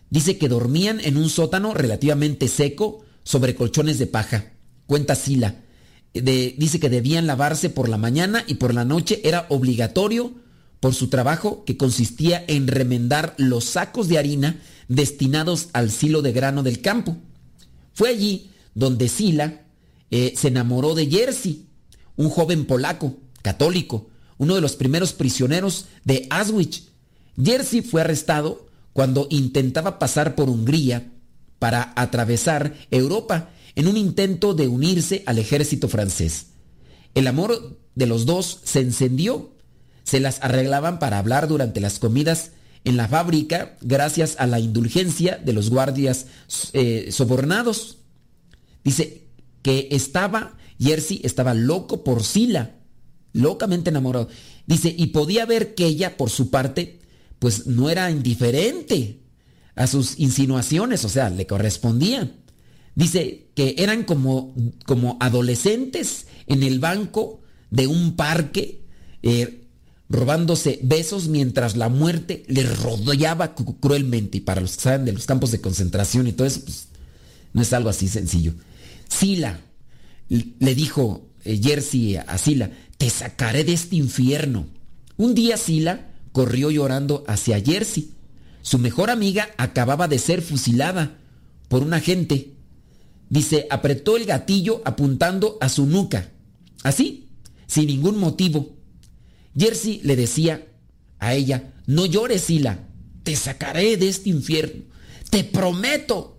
[0.09, 4.55] Dice que dormían en un sótano relativamente seco sobre colchones de paja.
[4.87, 5.65] Cuenta Sila.
[6.22, 10.33] Dice que debían lavarse por la mañana y por la noche era obligatorio
[10.81, 16.33] por su trabajo que consistía en remendar los sacos de harina destinados al silo de
[16.33, 17.16] grano del campo.
[17.92, 19.62] Fue allí donde Sila
[20.11, 21.66] eh, se enamoró de Jerzy,
[22.16, 26.88] un joven polaco, católico, uno de los primeros prisioneros de Auschwitz.
[27.42, 31.11] Jerzy fue arrestado cuando intentaba pasar por Hungría
[31.59, 36.46] para atravesar Europa en un intento de unirse al ejército francés.
[37.14, 39.52] El amor de los dos se encendió.
[40.02, 42.52] Se las arreglaban para hablar durante las comidas
[42.84, 46.26] en la fábrica gracias a la indulgencia de los guardias
[46.72, 47.98] eh, sobornados.
[48.84, 49.24] Dice
[49.62, 52.76] que estaba, Jerzy estaba loco por Sila,
[53.32, 54.28] locamente enamorado.
[54.66, 57.00] Dice, y podía ver que ella, por su parte,
[57.40, 59.20] pues no era indiferente
[59.74, 62.32] a sus insinuaciones, o sea, le correspondía.
[62.96, 64.54] Dice que eran como,
[64.87, 68.80] como adolescentes en el banco de un parque,
[69.22, 69.68] eh,
[70.09, 74.38] robándose besos mientras la muerte les rodeaba cru- cruelmente.
[74.38, 76.88] Y para los que saben de los campos de concentración y todo eso, pues,
[77.52, 78.54] no es algo así sencillo.
[79.09, 79.61] Sila,
[80.28, 84.66] le dijo eh, Jerzy a Sila, te sacaré de este infierno.
[85.18, 88.12] Un día Sila corrió llorando hacia Jerzy.
[88.62, 91.18] Su mejor amiga acababa de ser fusilada
[91.68, 92.55] por un agente.
[93.28, 96.30] Dice, apretó el gatillo apuntando a su nuca.
[96.82, 97.28] Así,
[97.66, 98.76] sin ningún motivo.
[99.56, 100.66] Jerzy le decía
[101.18, 102.86] a ella, no llores, Sila,
[103.22, 104.84] te sacaré de este infierno.
[105.30, 106.38] Te prometo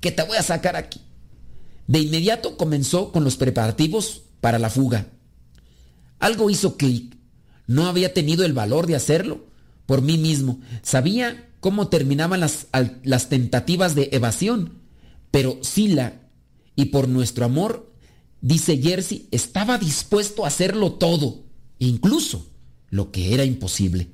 [0.00, 1.00] que te voy a sacar aquí.
[1.86, 5.08] De inmediato comenzó con los preparativos para la fuga.
[6.18, 7.16] Algo hizo clic.
[7.66, 9.46] No había tenido el valor de hacerlo
[9.86, 10.60] por mí mismo.
[10.82, 12.66] Sabía cómo terminaban las,
[13.02, 14.81] las tentativas de evasión.
[15.32, 16.20] Pero Sila,
[16.76, 17.92] y por nuestro amor,
[18.40, 21.42] dice Jersey, estaba dispuesto a hacerlo todo,
[21.80, 22.46] incluso
[22.90, 24.08] lo que era imposible.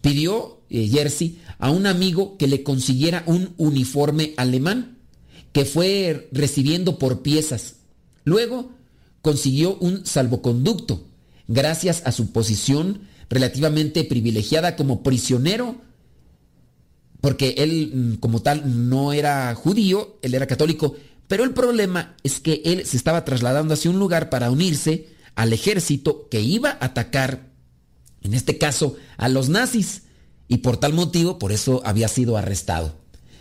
[0.00, 4.98] Pidió eh, Jersey a un amigo que le consiguiera un uniforme alemán
[5.52, 7.76] que fue recibiendo por piezas.
[8.24, 8.72] Luego
[9.22, 11.06] consiguió un salvoconducto
[11.48, 15.76] gracias a su posición relativamente privilegiada como prisionero,
[17.26, 20.94] porque él mm, como tal no era judío, él era católico,
[21.26, 25.52] pero el problema es que él se estaba trasladando hacia un lugar para unirse al
[25.52, 27.50] ejército que iba a atacar,
[28.22, 30.02] en este caso, a los nazis,
[30.46, 32.94] y por tal motivo, por eso había sido arrestado.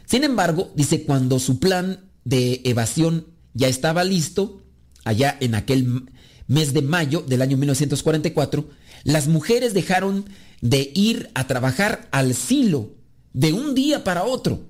[0.08, 4.64] Sin embargo, dice, cuando su plan de evasión ya estaba listo,
[5.04, 6.10] allá en aquel
[6.48, 8.68] mes de mayo del año 1944,
[9.04, 10.26] las mujeres dejaron
[10.62, 12.96] de ir a trabajar al silo
[13.36, 14.70] de un día para otro.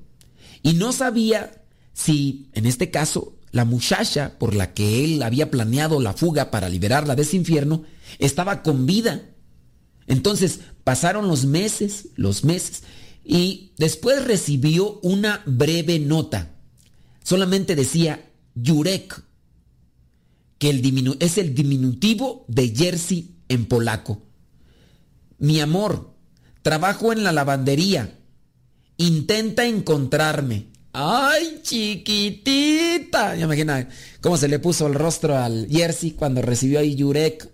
[0.63, 6.01] Y no sabía si, en este caso, la muchacha por la que él había planeado
[6.01, 7.83] la fuga para liberarla de ese infierno,
[8.17, 9.29] estaba con vida.
[10.07, 12.83] Entonces pasaron los meses, los meses,
[13.23, 16.55] y después recibió una breve nota.
[17.23, 19.23] Solamente decía Jurek,
[20.57, 20.69] que
[21.19, 24.23] es el diminutivo de Jersey en polaco.
[25.37, 26.15] Mi amor,
[26.63, 28.19] trabajo en la lavandería.
[28.97, 30.67] Intenta encontrarme.
[30.93, 33.35] ¡Ay, chiquitita!
[33.35, 33.89] Ya imagina
[34.21, 37.49] cómo se le puso el rostro al Jersey cuando recibió ahí Jurek.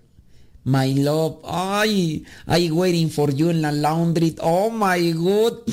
[0.64, 1.40] My love.
[1.44, 4.36] Ay, I waiting for you in la laundry.
[4.42, 5.60] Oh my god.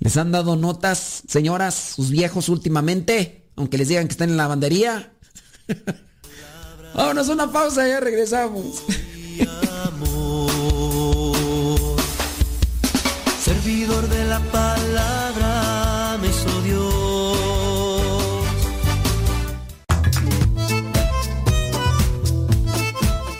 [0.00, 3.44] ¿Les han dado notas, señoras, sus viejos últimamente?
[3.54, 5.12] Aunque les digan que están en la lavandería.
[6.94, 8.82] Vámonos a una pausa, ya regresamos.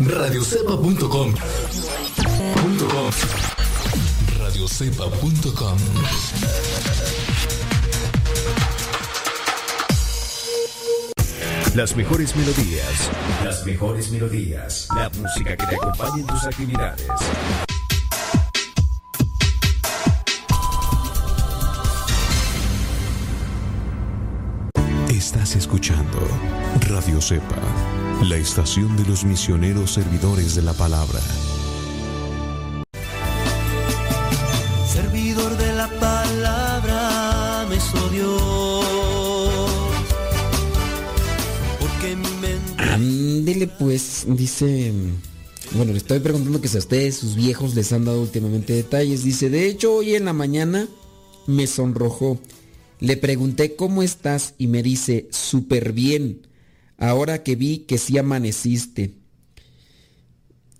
[0.00, 1.34] Radiocepa.com
[4.38, 5.78] Radiocepa.com
[11.74, 13.10] Las mejores melodías.
[13.44, 14.88] Las mejores melodías.
[14.94, 17.06] La música que te acompañe en tus actividades.
[25.58, 26.20] Escuchando
[26.88, 27.60] Radio Cepa,
[28.22, 31.18] la estación de los misioneros servidores de la palabra.
[34.86, 37.76] Servidor de la palabra me.
[41.80, 42.74] Porque mi mente.
[42.78, 44.92] Ándele pues, dice...
[45.72, 49.24] Bueno, le estoy preguntando que si a ustedes, sus viejos, les han dado últimamente detalles.
[49.24, 50.86] Dice, de hecho, hoy en la mañana
[51.46, 52.38] me sonrojó.
[53.00, 56.46] Le pregunté cómo estás y me dice, súper bien.
[56.96, 59.14] Ahora que vi que sí amaneciste.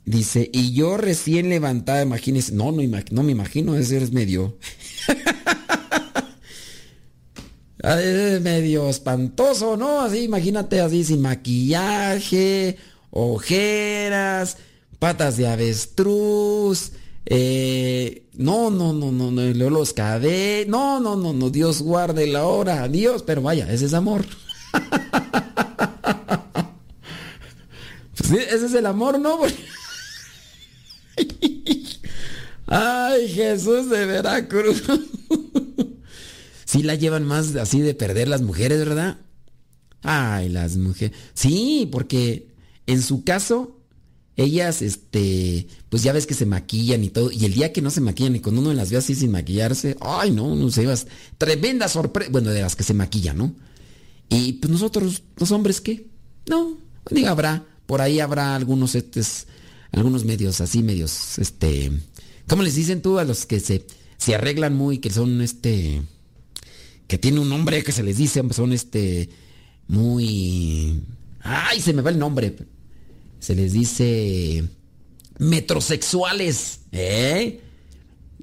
[0.05, 2.53] Dice, y yo recién levantada, imagínese.
[2.55, 4.59] No, no, no me imagino, ese es medio...
[7.81, 10.01] Es medio espantoso, ¿no?
[10.01, 12.77] Así, imagínate así, sin maquillaje,
[13.11, 14.57] ojeras,
[14.99, 16.91] patas de avestruz.
[17.31, 20.67] Eh, no, no, no, no, no, los cabellos.
[20.69, 24.25] No, no, no, no, Dios guarde la hora, Dios, pero vaya, ese es amor.
[28.17, 29.39] Pues ese es el amor, ¿no?
[32.67, 34.83] Ay, Jesús de Veracruz.
[36.67, 39.17] Sí la llevan más así de perder las mujeres, ¿verdad?
[40.03, 41.17] Ay, las mujeres.
[41.33, 42.55] Sí, porque
[42.87, 43.78] en su caso,
[44.39, 47.31] ellas, este, pues ya ves que se maquillan y todo.
[47.33, 49.97] Y el día que no se maquillan y cuando uno las ve así sin maquillarse,
[50.01, 51.09] ay, no, no sé, vas.
[51.39, 52.31] Tremenda sorpresa.
[52.31, 53.55] Bueno, de las que se maquillan, ¿no?
[54.29, 56.07] Y pues nosotros, los hombres, ¿qué?
[56.49, 56.79] No,
[57.11, 59.49] diga, habrá, por ahí habrá algunos, estes,
[59.91, 61.91] algunos medios así, medios, este,
[62.47, 63.87] ¿cómo les dicen tú a los que se,
[64.19, 66.03] se arreglan muy, que son, este,
[67.07, 69.31] que tiene un nombre que se les dice, son, este,
[69.89, 71.03] muy,
[71.41, 72.55] ay, se me va el nombre,
[73.41, 74.65] se les dice
[75.39, 77.61] metrosexuales, ¿eh?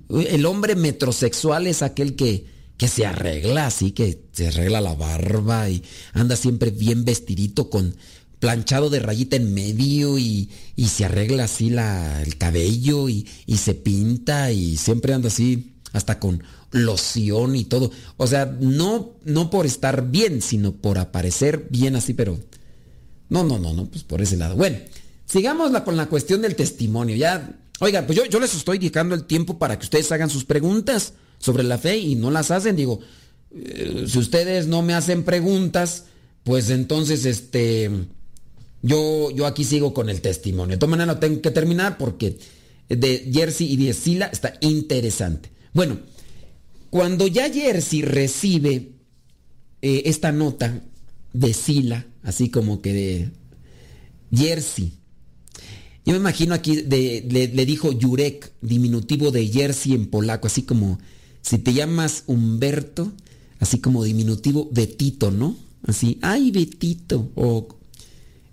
[0.09, 2.45] El hombre metrosexual es aquel que,
[2.77, 5.83] que se arregla así, que se arregla la barba y
[6.13, 7.95] anda siempre bien vestidito con
[8.39, 13.57] planchado de rayita en medio y, y se arregla así la, el cabello y, y
[13.57, 17.91] se pinta y siempre anda así hasta con loción y todo.
[18.17, 22.37] O sea, no, no por estar bien, sino por aparecer bien así, pero...
[23.29, 24.55] No, no, no, no, pues por ese lado.
[24.55, 24.77] Bueno,
[25.25, 27.15] sigamos con la cuestión del testimonio.
[27.15, 30.45] Ya, oigan, pues yo, yo les estoy dedicando el tiempo para que ustedes hagan sus
[30.45, 32.75] preguntas sobre la fe y no las hacen.
[32.75, 32.99] Digo,
[33.51, 36.05] eh, si ustedes no me hacen preguntas,
[36.43, 37.89] pues entonces este
[38.85, 40.75] yo, yo aquí sigo con el testimonio.
[40.75, 42.37] De todas maneras, tengo que terminar porque
[42.87, 45.49] de Jersey y de Sila está interesante.
[45.73, 45.97] Bueno,
[46.91, 48.91] cuando ya Jersey recibe
[49.81, 50.83] eh, esta nota
[51.35, 53.29] de Sila, así como que de
[54.33, 54.93] Jersey,
[56.05, 60.99] yo me imagino aquí, de- le, dijo Jurek, diminutivo de Jersey en polaco, así como
[61.41, 63.11] si te llamas Humberto,
[63.59, 65.57] así como diminutivo Betito, ¿no?
[65.87, 67.67] Así, ay, Betito, o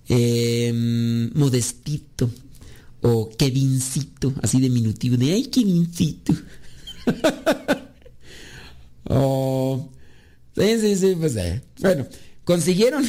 [0.09, 2.31] em, Modestito,
[3.03, 6.33] o Kevincito, así diminutivo de, ay, Kevincito.
[9.05, 9.91] o,
[10.57, 11.63] sí, sí, sí, pues, eh.
[11.81, 12.07] bueno,
[12.45, 13.05] consiguieron,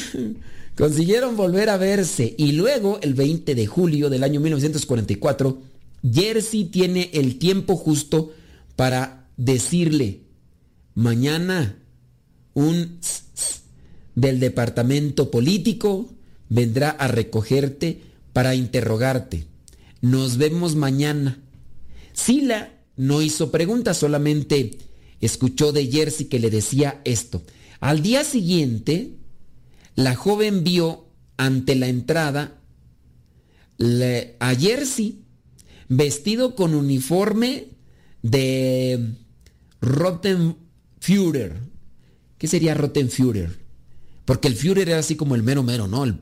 [0.78, 5.62] consiguieron volver a verse y luego, el 20 de julio del año 1944,
[6.12, 8.34] Jersey tiene el tiempo justo
[8.76, 10.22] para decirle,
[10.96, 11.78] mañana
[12.54, 13.00] un
[14.16, 16.14] del departamento político
[16.50, 19.46] vendrá a recogerte para interrogarte.
[20.02, 21.40] Nos vemos mañana.
[22.12, 24.78] Sila no hizo preguntas, solamente
[25.22, 27.42] escuchó de Jersey que le decía esto.
[27.80, 29.12] Al día siguiente,
[29.96, 31.06] la joven vio
[31.38, 32.60] ante la entrada
[34.40, 35.24] a Jersey
[35.90, 37.68] vestido con uniforme
[38.22, 39.16] de
[39.82, 41.58] Rottenführer.
[42.38, 43.60] ¿Qué sería Rottenführer?
[44.26, 46.04] Porque el Führer era así como el mero mero, ¿no?
[46.06, 46.20] El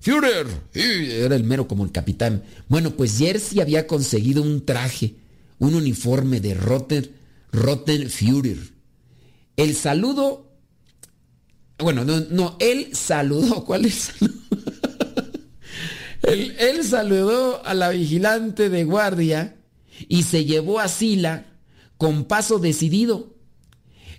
[0.00, 0.46] Führer.
[0.74, 2.44] Era el mero como el capitán.
[2.68, 5.14] Bueno, pues Jersey había conseguido un traje,
[5.58, 7.10] un uniforme de Rotten,
[7.52, 8.58] Rottenführer.
[9.56, 10.47] El saludo...
[11.78, 13.64] Bueno, no, no, él saludó.
[13.66, 14.12] ¿Cuál es
[16.22, 19.56] él, él saludó a la vigilante de guardia
[20.08, 21.46] y se llevó a Sila
[21.96, 23.34] con paso decidido.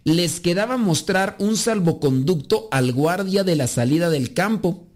[0.04, 4.88] Les quedaba mostrar un salvoconducto al guardia de la salida del campo.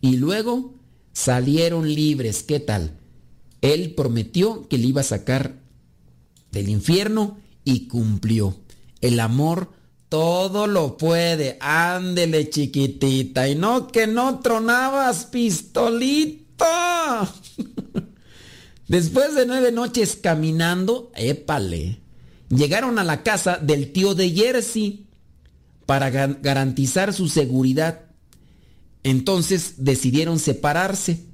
[0.00, 0.74] Y luego
[1.12, 2.42] salieron libres.
[2.42, 2.98] ¿Qué tal?
[3.62, 5.62] Él prometió que le iba a sacar
[6.50, 8.56] del infierno y cumplió.
[9.00, 9.72] El amor
[10.14, 11.58] todo lo puede.
[11.60, 13.48] Ándele, chiquitita.
[13.48, 17.28] Y no que no tronabas, pistolita.
[18.86, 21.98] Después de nueve noches caminando, épale,
[22.48, 25.06] llegaron a la casa del tío de Jersey
[25.84, 28.02] para ga- garantizar su seguridad.
[29.02, 31.24] Entonces decidieron separarse.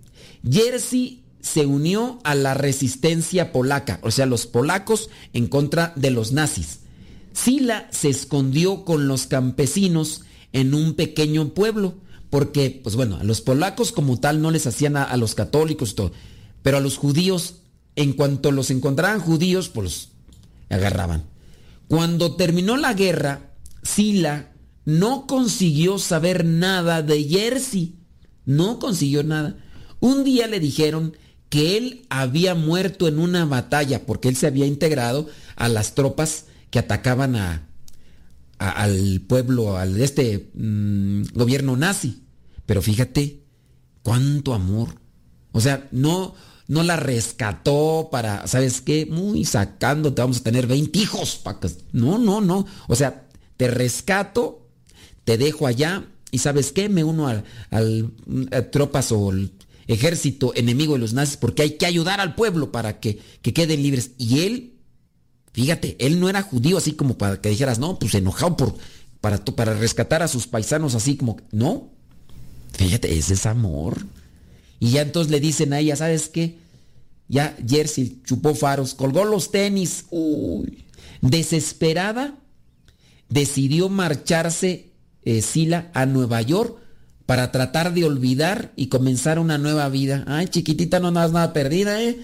[0.51, 6.33] Jersey se unió a la resistencia polaca, o sea, los polacos en contra de los
[6.33, 6.81] nazis.
[7.33, 10.23] Sila se escondió con los campesinos
[10.53, 11.95] en un pequeño pueblo,
[12.29, 15.95] porque, pues bueno, a los polacos como tal no les hacían a, a los católicos
[15.95, 16.13] todo,
[16.63, 17.57] pero a los judíos,
[17.97, 20.09] en cuanto los encontraban judíos, pues los
[20.69, 21.25] agarraban.
[21.89, 23.51] Cuando terminó la guerra,
[23.83, 24.53] Sila
[24.85, 27.97] no consiguió saber nada de Jersey.
[28.45, 29.57] No consiguió nada.
[30.01, 31.17] Un día le dijeron
[31.49, 36.47] que él había muerto en una batalla porque él se había integrado a las tropas
[36.71, 37.67] que atacaban a,
[38.59, 42.23] al pueblo, al este mm, gobierno nazi.
[42.67, 43.43] Pero fíjate
[44.03, 44.89] cuánto amor.
[45.53, 46.35] O sea, no,
[46.69, 49.07] no la rescató para, ¿sabes qué?
[49.07, 51.37] Muy sacándote, vamos a tener 20 hijos.
[51.43, 52.67] pa' que- No, no, no.
[52.87, 54.69] O sea, te rescato,
[55.25, 56.89] te dejo allá y ¿sabes qué?
[56.89, 58.13] Me uno al, al-
[58.53, 59.51] a tropas o el
[59.89, 63.83] ejército enemigo de los nazis porque hay que ayudar al pueblo para que, que queden
[63.83, 64.13] libres.
[64.19, 64.70] Y él,
[65.53, 68.75] fíjate, él no era judío así como para que dijeras, no, pues enojado por,
[69.21, 71.91] para, para rescatar a sus paisanos así como, no.
[72.73, 74.07] Fíjate, ese es amor.
[74.79, 76.59] Y ya entonces le dicen a ella, ¿sabes qué?
[77.29, 80.07] Ya Jersey chupó faros, colgó los tenis.
[80.11, 80.85] Uy.
[81.21, 82.35] Desesperada,
[83.29, 84.91] decidió marcharse
[85.23, 86.79] eh, Sila a Nueva York
[87.27, 90.25] para tratar de olvidar y comenzar una nueva vida.
[90.27, 92.19] Ay, chiquitita, no andas nada perdida, ¿eh?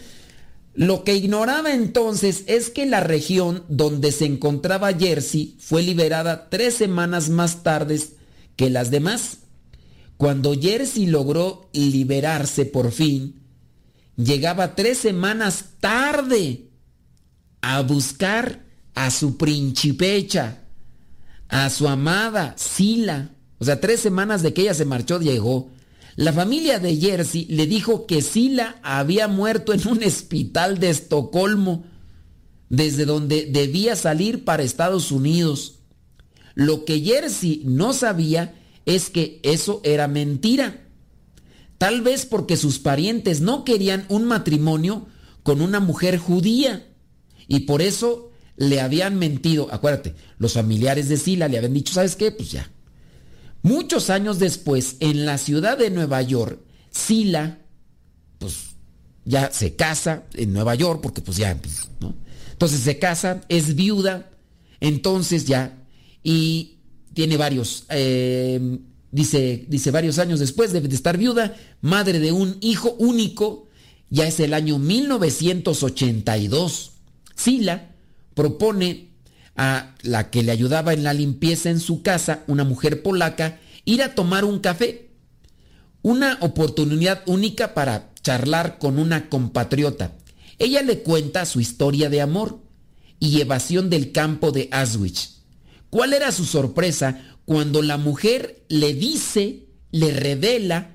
[0.77, 6.74] Lo que ignoraba entonces es que la región donde se encontraba Jersey fue liberada tres
[6.74, 7.99] semanas más tarde
[8.57, 9.39] que las demás.
[10.18, 13.41] Cuando Jersey logró liberarse por fin,
[14.16, 16.68] llegaba tres semanas tarde
[17.62, 20.59] a buscar a su principecha,
[21.49, 23.31] a su amada Sila.
[23.59, 25.70] O sea, tres semanas de que ella se marchó, llegó.
[26.17, 31.85] La familia de Jersey le dijo que Sila había muerto en un hospital de Estocolmo,
[32.71, 35.81] desde donde debía salir para Estados Unidos.
[36.55, 38.55] Lo que Jersey no sabía
[38.87, 40.87] es que eso era mentira.
[41.77, 45.07] Tal vez porque sus parientes no querían un matrimonio
[45.43, 46.89] con una mujer judía.
[47.47, 49.69] Y por eso le habían mentido.
[49.71, 52.33] Acuérdate, los familiares de Sila le habían dicho, ¿sabes qué?
[52.33, 52.71] Pues ya.
[53.67, 56.61] Muchos años después, en la ciudad de Nueva York,
[56.93, 57.59] Sila,
[58.39, 58.77] pues
[59.25, 62.14] ya se casa en Nueva York, porque pues ya, pues, ¿no?
[62.53, 64.31] Entonces se casa, es viuda,
[64.79, 65.83] entonces ya,
[66.23, 66.77] y
[67.12, 68.79] tiene varios, eh,
[69.11, 73.67] dice, dice varios años después de, de estar viuda, madre de un hijo único,
[74.11, 76.93] ya es el año 1982.
[77.35, 77.97] Sila
[78.35, 79.09] propone
[79.57, 84.03] a la que le ayudaba en la limpieza en su casa, una mujer polaca, ir
[84.03, 85.11] a tomar un café.
[86.03, 90.13] Una oportunidad única para charlar con una compatriota.
[90.59, 92.61] Ella le cuenta su historia de amor
[93.19, 95.43] y evasión del campo de Auschwitz.
[95.91, 100.91] ¿Cuál era su sorpresa cuando la mujer le dice, le revela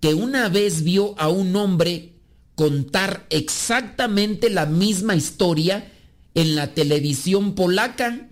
[0.00, 2.14] que una vez vio a un hombre
[2.54, 5.90] contar exactamente la misma historia
[6.34, 8.28] en la televisión polaca?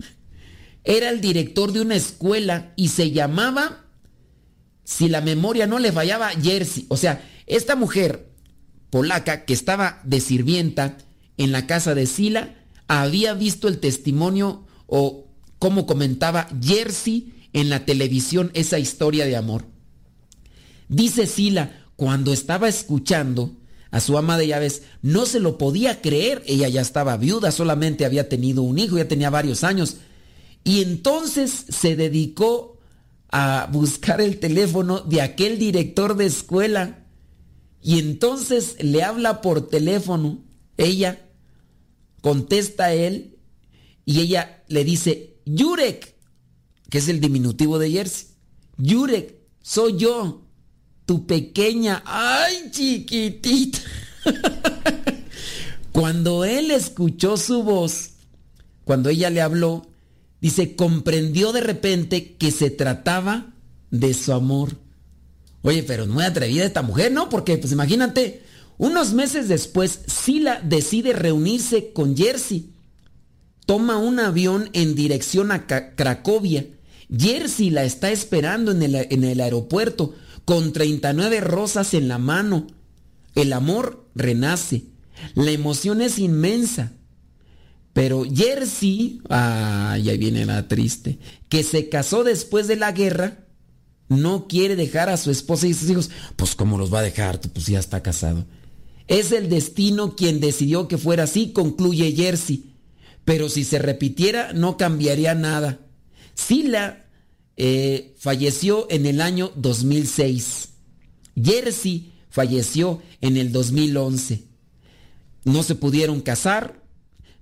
[0.84, 3.84] Era el director de una escuela y se llamaba,
[4.84, 6.86] si la memoria no le fallaba, Jersey.
[6.88, 8.32] O sea, esta mujer
[8.90, 10.98] polaca que estaba de sirvienta
[11.38, 12.56] en la casa de Sila
[12.88, 15.26] había visto el testimonio o
[15.58, 19.66] cómo comentaba Jersey en la televisión esa historia de amor.
[20.88, 23.56] Dice Sila, cuando estaba escuchando
[23.92, 26.42] a su ama de llaves, no se lo podía creer.
[26.46, 29.98] Ella ya estaba viuda, solamente había tenido un hijo, ya tenía varios años.
[30.64, 32.78] Y entonces se dedicó
[33.28, 37.04] a buscar el teléfono de aquel director de escuela.
[37.82, 40.42] Y entonces le habla por teléfono.
[40.78, 41.28] Ella
[42.22, 43.36] contesta a él
[44.06, 46.16] y ella le dice, Yurek,
[46.88, 48.28] que es el diminutivo de Jersey.
[48.78, 50.46] Yurek, soy yo,
[51.06, 52.02] tu pequeña.
[52.04, 53.78] ¡Ay, chiquitita!
[55.92, 58.12] Cuando él escuchó su voz,
[58.84, 59.86] cuando ella le habló,
[60.40, 63.52] dice, comprendió de repente que se trataba
[63.90, 64.78] de su amor.
[65.60, 67.28] Oye, pero muy atrevida esta mujer, ¿no?
[67.28, 68.42] Porque, pues imagínate,
[68.78, 72.70] unos meses después, Sila decide reunirse con Jersey.
[73.66, 76.66] toma un avión en dirección a Cracovia.
[77.14, 80.14] Jersey la está esperando en el, en el aeropuerto
[80.44, 82.66] con 39 rosas en la mano.
[83.34, 84.84] El amor renace.
[85.34, 86.92] La emoción es inmensa.
[87.92, 91.18] Pero Jersey, ay, ahí viene la triste,
[91.48, 93.44] que se casó después de la guerra,
[94.08, 96.10] no quiere dejar a su esposa y sus hijos.
[96.36, 97.40] Pues ¿cómo los va a dejar?
[97.40, 98.46] Pues ya está casado.
[99.08, 102.72] Es el destino quien decidió que fuera así, concluye Jersey.
[103.24, 105.80] Pero si se repitiera, no cambiaría nada.
[106.34, 107.06] Sila
[107.56, 110.70] eh, falleció en el año 2006.
[111.42, 114.44] Jersey falleció en el 2011.
[115.44, 116.82] No se pudieron casar,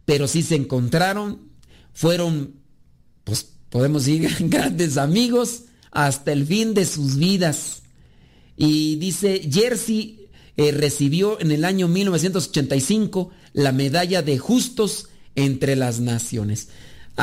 [0.05, 1.51] pero sí se encontraron.
[1.93, 2.55] Fueron,
[3.25, 7.83] pues podemos decir, grandes amigos hasta el fin de sus vidas.
[8.57, 16.01] Y dice, Jersey eh, recibió en el año 1985 la medalla de justos entre las
[16.01, 16.69] naciones.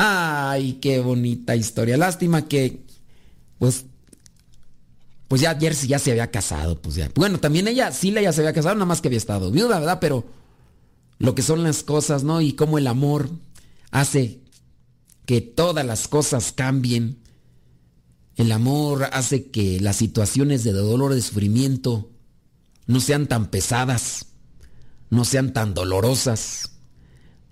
[0.00, 1.96] Ay, qué bonita historia.
[1.96, 2.86] Lástima que,
[3.58, 3.84] pues,
[5.26, 7.10] pues ya Jersey ya se había casado, pues ya.
[7.16, 9.98] Bueno, también ella, sí, ya se había casado, nada más que había estado viuda, ¿verdad?
[10.00, 10.24] Pero
[11.18, 12.40] lo que son las cosas, ¿no?
[12.40, 13.28] Y cómo el amor
[13.90, 14.38] hace
[15.26, 17.18] que todas las cosas cambien.
[18.36, 22.12] El amor hace que las situaciones de dolor, de sufrimiento,
[22.86, 24.26] no sean tan pesadas,
[25.10, 26.70] no sean tan dolorosas,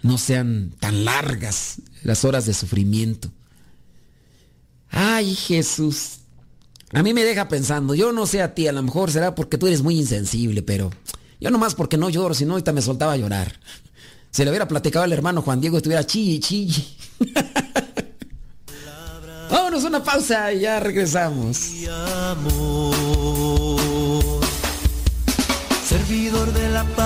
[0.03, 3.29] no sean tan largas las horas de sufrimiento.
[4.91, 6.21] Ay, Jesús.
[6.93, 9.59] A mí me deja pensando, yo no sé a ti, a lo mejor será porque
[9.59, 10.91] tú eres muy insensible, pero
[11.41, 13.59] yo nomás porque no lloro, si no ahorita me soltaba a llorar.
[14.31, 16.85] Se le hubiera platicado al hermano Juan Diego, estuviera chille, chille.
[19.51, 21.57] Vámonos una pausa y ya regresamos.
[25.89, 27.06] servidor de la palabra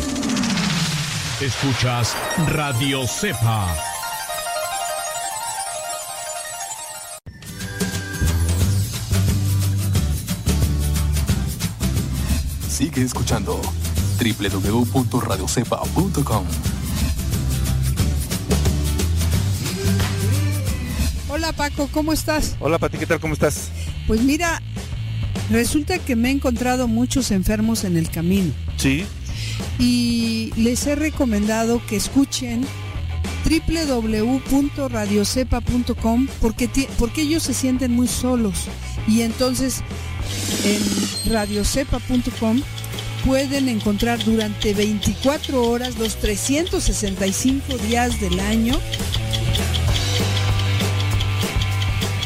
[1.41, 2.15] Escuchas
[2.49, 3.75] Radio Cepa.
[12.69, 13.59] Sigue escuchando
[14.19, 16.45] www.radiocepa.com.
[21.27, 22.55] Hola Paco, ¿cómo estás?
[22.59, 23.19] Hola Pati, ¿qué tal?
[23.19, 23.71] ¿Cómo estás?
[24.05, 24.61] Pues mira,
[25.49, 29.05] resulta que me he encontrado muchos enfermos en el camino Sí.
[29.79, 32.65] Y les he recomendado que escuchen
[33.45, 38.67] www.radiocepa.com porque, porque ellos se sienten muy solos.
[39.07, 39.83] Y entonces
[40.63, 40.81] en
[41.31, 42.61] radiocepa.com
[43.25, 48.79] pueden encontrar durante 24 horas los 365 días del año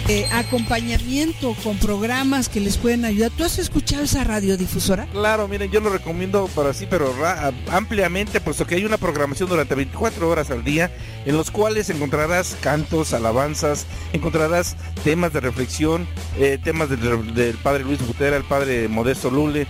[0.08, 3.32] eh, acompañamiento con programas que les pueden ayudar.
[3.32, 5.08] ¿Tú has escuchado esa radiodifusora?
[5.08, 7.14] Claro, miren, yo lo recomiendo para sí, pero
[7.72, 10.92] ampliamente, puesto que hay una programación durante 24 horas al día,
[11.26, 17.84] en los cuales encontrarás cantos, alabanzas, encontrarás temas de reflexión, eh, temas del, del padre
[17.84, 19.68] Luis Butera, el padre Modesto Lule,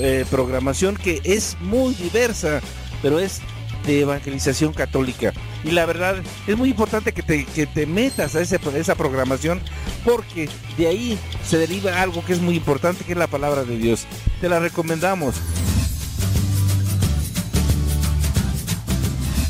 [0.00, 2.60] eh, programación que es muy diversa,
[3.00, 3.40] pero es
[3.88, 5.32] de evangelización católica.
[5.64, 6.16] Y la verdad
[6.46, 9.60] es muy importante que te, que te metas a ese- esa programación
[10.04, 13.76] porque de ahí se deriva algo que es muy importante, que es la palabra de
[13.78, 14.06] Dios.
[14.40, 15.34] Te la recomendamos.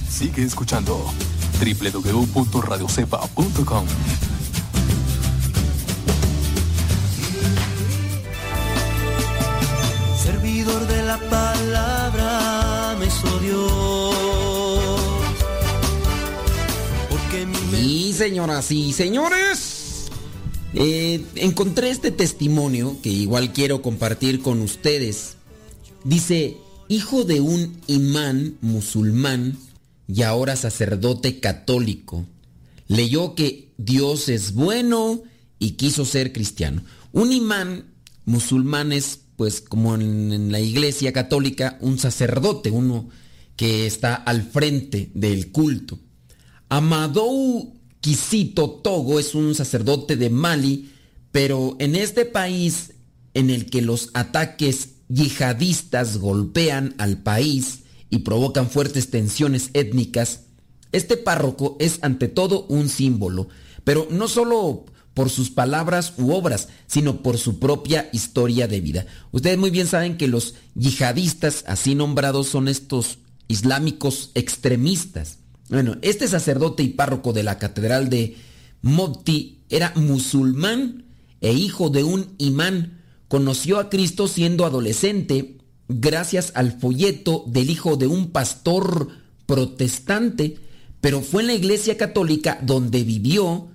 [0.09, 1.05] Sigue escuchando
[1.61, 3.84] www.radiocepa.com.
[18.19, 20.09] señoras y señores.
[20.75, 25.37] Eh, encontré este testimonio que igual quiero compartir con ustedes.
[26.03, 26.57] Dice,
[26.89, 29.57] hijo de un imán musulmán
[30.09, 32.27] y ahora sacerdote católico.
[32.89, 35.23] Leyó que Dios es bueno
[35.61, 36.83] y quiso ser cristiano.
[37.12, 37.85] Un imán
[38.25, 43.09] musulmán es, pues como en, en la iglesia católica, un sacerdote, uno
[43.55, 46.01] que está al frente del culto.
[46.69, 50.92] Amadou Quisito Togo es un sacerdote de Mali,
[51.32, 52.92] pero en este país
[53.34, 57.80] en el que los ataques yihadistas golpean al país
[58.11, 60.42] y provocan fuertes tensiones étnicas,
[60.92, 63.49] este párroco es ante todo un símbolo,
[63.84, 69.07] pero no solo por sus palabras u obras, sino por su propia historia de vida.
[69.32, 73.18] Ustedes muy bien saben que los yihadistas, así nombrados, son estos
[73.49, 75.38] islámicos extremistas.
[75.69, 78.37] Bueno, este sacerdote y párroco de la catedral de
[78.81, 81.05] Mopti era musulmán
[81.41, 83.03] e hijo de un imán.
[83.29, 85.59] Conoció a Cristo siendo adolescente
[85.89, 89.09] gracias al folleto del hijo de un pastor
[89.47, 90.59] protestante,
[91.01, 93.69] pero fue en la iglesia católica donde vivió,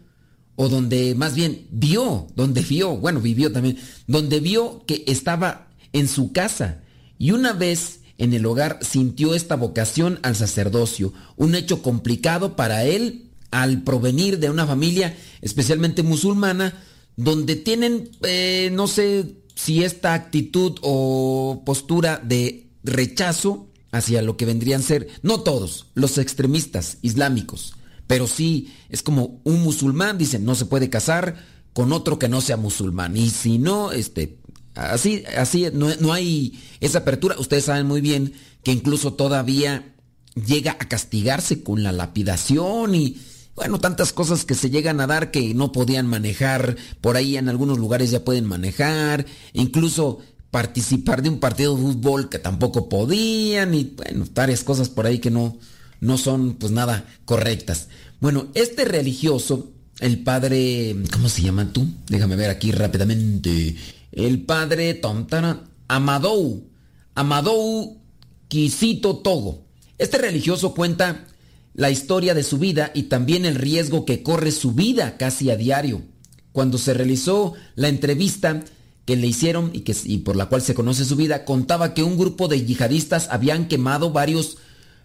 [0.55, 3.77] o donde más bien vio, donde vio, bueno, vivió también,
[4.07, 6.81] donde vio que estaba en su casa.
[7.17, 12.83] Y una vez en el hogar sintió esta vocación al sacerdocio, un hecho complicado para
[12.85, 16.83] él al provenir de una familia especialmente musulmana,
[17.15, 24.45] donde tienen, eh, no sé si esta actitud o postura de rechazo hacia lo que
[24.45, 27.75] vendrían a ser, no todos, los extremistas islámicos,
[28.07, 31.35] pero sí es como un musulmán, dicen, no se puede casar
[31.73, 34.39] con otro que no sea musulmán, y si no, este,
[34.75, 37.35] Así, así, no, no, hay esa apertura.
[37.37, 39.93] Ustedes saben muy bien que incluso todavía
[40.35, 43.17] llega a castigarse con la lapidación y,
[43.55, 46.75] bueno, tantas cosas que se llegan a dar que no podían manejar.
[47.01, 49.25] Por ahí en algunos lugares ya pueden manejar.
[49.53, 50.19] Incluso
[50.49, 55.19] participar de un partido de fútbol que tampoco podían y, bueno, varias cosas por ahí
[55.19, 55.57] que no,
[55.99, 57.89] no son pues nada correctas.
[58.19, 61.87] Bueno, este religioso, el padre, ¿cómo se llama tú?
[62.07, 63.75] Déjame ver aquí rápidamente
[64.13, 66.69] el padre Tontana Amadou,
[67.15, 68.01] Amadou
[68.47, 69.65] Quisito Togo.
[69.97, 71.25] Este religioso cuenta
[71.73, 75.55] la historia de su vida y también el riesgo que corre su vida casi a
[75.55, 76.03] diario.
[76.51, 78.63] Cuando se realizó la entrevista
[79.05, 82.03] que le hicieron y, que, y por la cual se conoce su vida, contaba que
[82.03, 84.57] un grupo de yihadistas habían quemado varios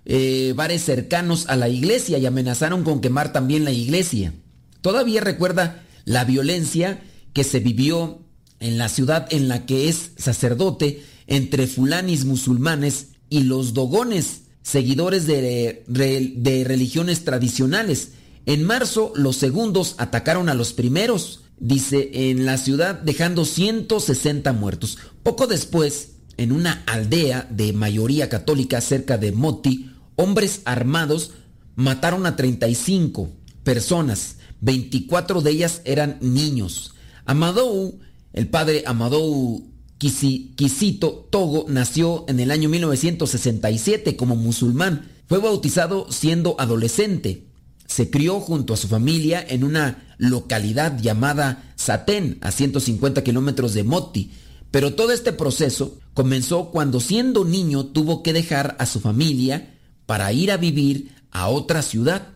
[0.05, 4.35] eh, bares cercanos a la iglesia y amenazaron con quemar también la iglesia.
[4.83, 7.03] Todavía recuerda la violencia
[7.33, 8.28] que se vivió
[8.61, 15.27] en la ciudad en la que es sacerdote entre fulanis musulmanes y los dogones, seguidores
[15.27, 18.11] de, de, religiones tradicionales.
[18.47, 24.99] En marzo los segundos atacaron a los primeros, dice, en la ciudad dejando 160 muertos.
[25.23, 31.33] Poco después, en una aldea de mayoría católica cerca de Moti, hombres armados
[31.77, 33.31] mataron a 35
[33.65, 36.95] personas, 24 de ellas eran niños.
[37.27, 38.01] Amadou
[38.33, 39.69] el padre Amadou
[39.99, 45.11] Quisito Togo nació en el año 1967 como musulmán.
[45.27, 47.49] Fue bautizado siendo adolescente.
[47.87, 53.83] Se crió junto a su familia en una localidad llamada Satén, a 150 kilómetros de
[53.83, 54.31] Moti.
[54.71, 59.75] Pero todo este proceso comenzó cuando siendo niño tuvo que dejar a su familia
[60.07, 62.29] para ir a vivir a otra ciudad,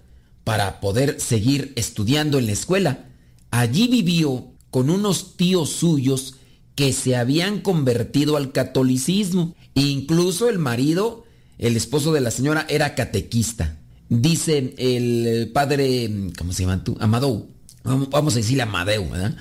[0.42, 3.06] para poder seguir estudiando en la escuela.
[3.50, 6.36] Allí vivió con unos tíos suyos
[6.74, 9.54] que se habían convertido al catolicismo.
[9.74, 11.24] Incluso el marido,
[11.58, 13.78] el esposo de la señora, era catequista.
[14.08, 16.96] Dice el padre, ¿cómo se llama tú?
[16.98, 17.48] Amadou.
[17.84, 19.36] Vamos a decirle Amadeu, ¿verdad?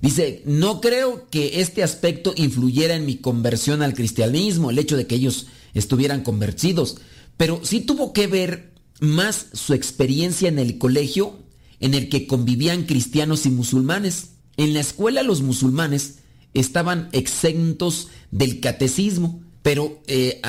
[0.00, 5.08] Dice, no creo que este aspecto influyera en mi conversión al cristianismo, el hecho de
[5.08, 6.98] que ellos estuvieran convertidos,
[7.36, 11.38] pero sí tuvo que ver más su experiencia en el colegio
[11.80, 14.35] en el que convivían cristianos y musulmanes.
[14.56, 16.18] En la escuela los musulmanes
[16.54, 20.40] estaban exentos del catecismo, pero eh,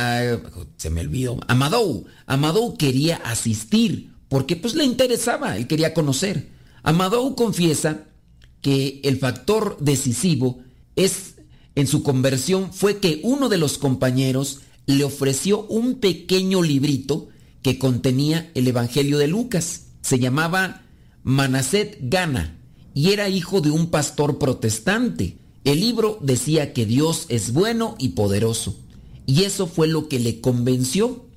[0.78, 6.50] se me olvidó, Amadou, Amadou quería asistir porque pues le interesaba, él quería conocer.
[6.84, 8.06] Amadou confiesa
[8.62, 10.60] que el factor decisivo
[10.96, 11.36] es
[11.76, 17.30] en su conversión fue que uno de los compañeros le ofreció un pequeño librito
[17.62, 19.88] que contenía el Evangelio de Lucas.
[20.02, 20.84] Se llamaba
[21.24, 22.57] Manaset Gana
[22.98, 25.38] y era hijo de un pastor protestante.
[25.64, 28.76] El libro decía que Dios es bueno y poderoso.
[29.28, 31.28] Y eso fue lo que le convenció.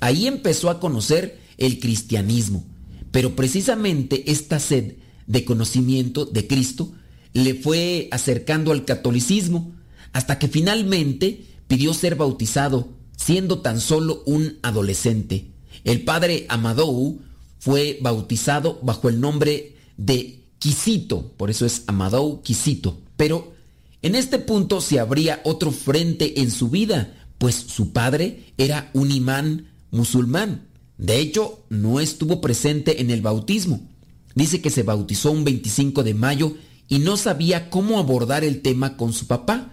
[0.00, 2.66] Ahí empezó a conocer el cristianismo.
[3.10, 4.96] Pero precisamente esta sed
[5.26, 6.92] de conocimiento de Cristo
[7.32, 9.72] le fue acercando al catolicismo
[10.12, 12.86] hasta que finalmente pidió ser bautizado,
[13.16, 15.52] siendo tan solo un adolescente.
[15.84, 17.22] El padre Amadou
[17.58, 22.98] fue bautizado bajo el nombre de Quisito, por eso es Amadou Quisito.
[23.16, 23.52] Pero
[24.02, 29.10] en este punto se abría otro frente en su vida, pues su padre era un
[29.10, 30.68] imán musulmán.
[30.98, 33.80] De hecho, no estuvo presente en el bautismo.
[34.34, 36.54] Dice que se bautizó un 25 de mayo
[36.88, 39.72] y no sabía cómo abordar el tema con su papá,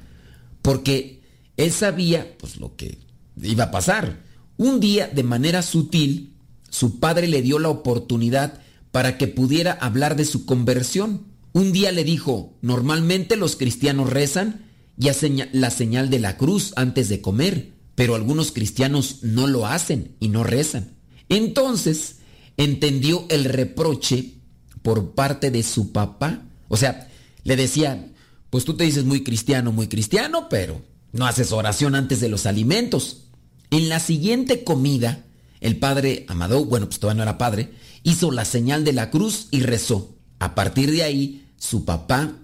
[0.61, 1.21] porque
[1.57, 2.99] él sabía pues lo que
[3.41, 4.23] iba a pasar.
[4.57, 6.33] Un día, de manera sutil,
[6.69, 8.61] su padre le dio la oportunidad
[8.95, 11.25] para que pudiera hablar de su conversión.
[11.51, 14.67] Un día le dijo, normalmente los cristianos rezan
[14.97, 19.67] y hacen la señal de la cruz antes de comer, pero algunos cristianos no lo
[19.67, 20.93] hacen y no rezan.
[21.27, 22.19] Entonces
[22.55, 24.35] entendió el reproche
[24.81, 26.43] por parte de su papá.
[26.69, 27.09] O sea,
[27.43, 28.13] le decía,
[28.49, 30.81] pues tú te dices muy cristiano, muy cristiano, pero
[31.11, 33.23] no haces oración antes de los alimentos.
[33.71, 35.25] En la siguiente comida,
[35.59, 37.73] el padre Amadou, bueno, pues todavía no era padre,
[38.05, 40.15] hizo la señal de la cruz y rezó.
[40.39, 42.37] A partir de ahí, su papá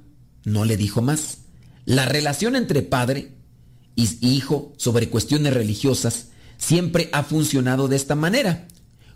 [0.43, 1.37] no le dijo más.
[1.85, 3.35] La relación entre padre
[3.95, 8.67] y hijo sobre cuestiones religiosas siempre ha funcionado de esta manera,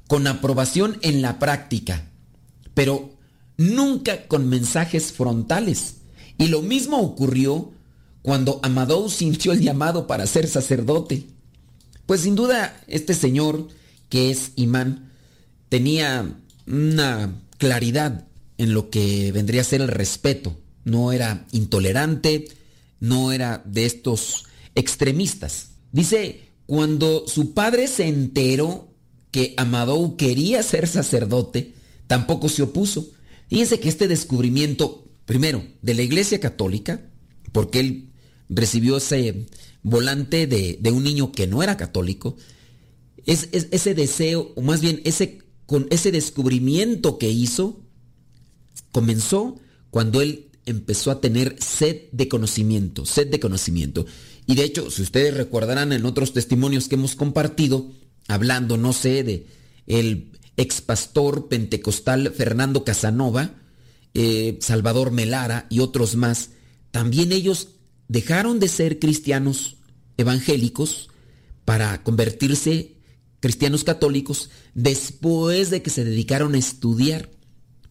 [0.07, 2.11] con aprobación en la práctica,
[2.75, 3.17] pero
[3.57, 5.95] nunca con mensajes frontales.
[6.37, 7.71] Y lo mismo ocurrió
[8.21, 11.25] cuando Amadou sintió el llamado para ser sacerdote.
[12.05, 13.67] Pues sin duda este señor,
[14.09, 15.04] que es imán,
[15.75, 20.57] tenía una claridad en lo que vendría a ser el respeto.
[20.85, 22.47] No era intolerante,
[23.01, 25.71] no era de estos extremistas.
[25.91, 28.87] Dice, cuando su padre se enteró
[29.31, 31.73] que Amadou quería ser sacerdote,
[32.07, 33.09] tampoco se opuso.
[33.49, 37.01] Fíjense que este descubrimiento, primero, de la Iglesia Católica,
[37.51, 38.09] porque él
[38.47, 39.45] recibió ese
[39.83, 42.37] volante de, un niño que no era católico,
[43.25, 47.81] es, ese deseo, o más bien ese, con ese descubrimiento que hizo,
[48.91, 49.59] comenzó
[49.89, 54.05] cuando él empezó a tener sed de conocimiento, sed de conocimiento.
[54.45, 57.91] Y de hecho, si ustedes recordarán en otros testimonios que hemos compartido,
[58.27, 59.47] hablando, no sé, de
[59.87, 63.55] el ex pastor pentecostal Fernando Casanova,
[64.13, 66.51] eh, Salvador Melara y otros más,
[66.91, 67.69] también ellos
[68.07, 69.77] dejaron de ser cristianos
[70.17, 71.09] evangélicos
[71.65, 72.94] para convertirse
[73.45, 77.29] cristianos católicos después de que se dedicaron a estudiar.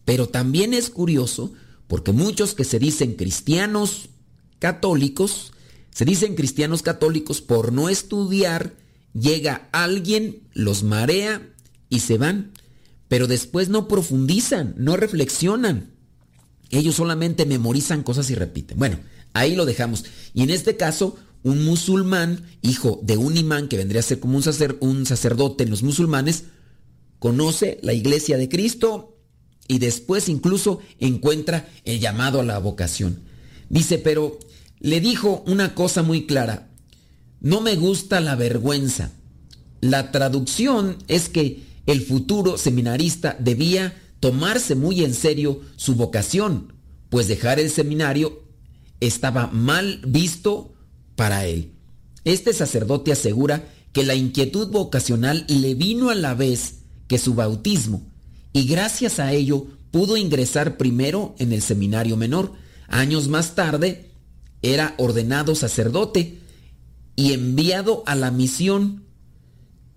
[0.03, 1.53] Pero también es curioso
[1.87, 4.09] porque muchos que se dicen cristianos
[4.59, 5.53] católicos,
[5.91, 8.75] se dicen cristianos católicos por no estudiar,
[9.13, 11.41] llega alguien, los marea
[11.87, 12.51] y se van,
[13.07, 15.93] pero después no profundizan, no reflexionan.
[16.69, 18.77] Ellos solamente memorizan cosas y repiten.
[18.77, 18.99] Bueno,
[19.31, 20.03] ahí lo dejamos.
[20.33, 24.35] Y en este caso, un musulmán, hijo de un imán que vendría a ser como
[24.35, 26.45] un, sacer, un sacerdote en los musulmanes,
[27.19, 29.19] conoce la iglesia de Cristo
[29.67, 33.21] y después incluso encuentra el llamado a la vocación.
[33.69, 34.39] Dice, pero
[34.79, 36.71] le dijo una cosa muy clara,
[37.41, 39.11] no me gusta la vergüenza.
[39.81, 46.73] La traducción es que el futuro seminarista debía tomarse muy en serio su vocación,
[47.09, 48.41] pues dejar el seminario
[48.99, 50.74] estaba mal visto
[51.15, 51.73] para él.
[52.23, 58.01] Este sacerdote asegura que la inquietud vocacional le vino a la vez que su bautismo,
[58.51, 62.53] y gracias a ello pudo ingresar primero en el seminario menor.
[62.87, 64.11] Años más tarde
[64.61, 66.39] era ordenado sacerdote
[67.15, 69.05] y enviado a la misión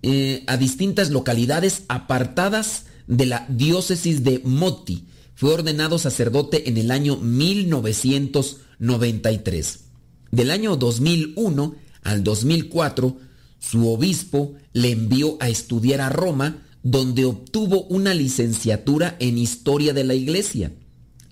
[0.02, 5.08] eh, a distintas localidades apartadas de la diócesis de Moti.
[5.34, 9.87] Fue ordenado sacerdote en el año 1993.
[10.30, 13.16] Del año 2001 al 2004,
[13.58, 20.04] su obispo le envió a estudiar a Roma, donde obtuvo una licenciatura en historia de
[20.04, 20.72] la iglesia.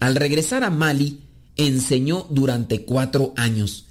[0.01, 1.20] Al regresar a Mali,
[1.57, 3.86] enseñó durante cuatro años.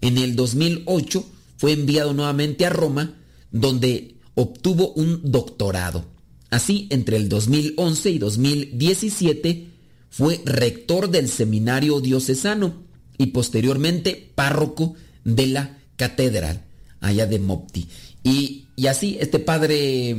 [0.00, 1.24] En el 2008
[1.56, 3.14] fue enviado nuevamente a Roma,
[3.50, 6.06] donde obtuvo un doctorado.
[6.50, 9.68] Así, entre el 2011 y 2017,
[10.08, 12.89] fue rector del seminario diocesano
[13.20, 14.94] y posteriormente párroco
[15.24, 16.64] de la catedral,
[17.00, 17.86] allá de Mopti.
[18.22, 20.16] Y, y así, este padre,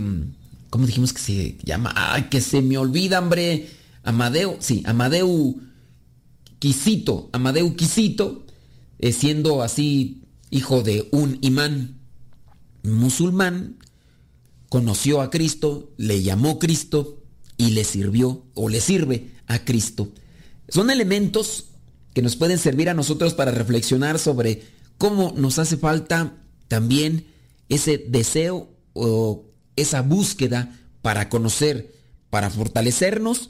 [0.70, 1.92] ¿cómo dijimos que se llama?
[1.96, 3.70] ¡Ay, que se me olvida, hombre!
[4.04, 5.60] Amadeo, sí, Amadeu
[6.60, 8.46] Quisito, Amadeu Quisito,
[9.00, 10.22] eh, siendo así
[10.52, 11.98] hijo de un imán
[12.84, 13.78] musulmán,
[14.70, 17.18] conoció a Cristo, le llamó Cristo
[17.58, 20.10] y le sirvió o le sirve a Cristo.
[20.70, 21.71] Son elementos
[22.14, 24.64] que nos pueden servir a nosotros para reflexionar sobre
[24.98, 26.38] cómo nos hace falta
[26.68, 27.26] también
[27.70, 29.46] ese deseo o
[29.76, 31.96] esa búsqueda para conocer,
[32.30, 33.50] para fortalecernos.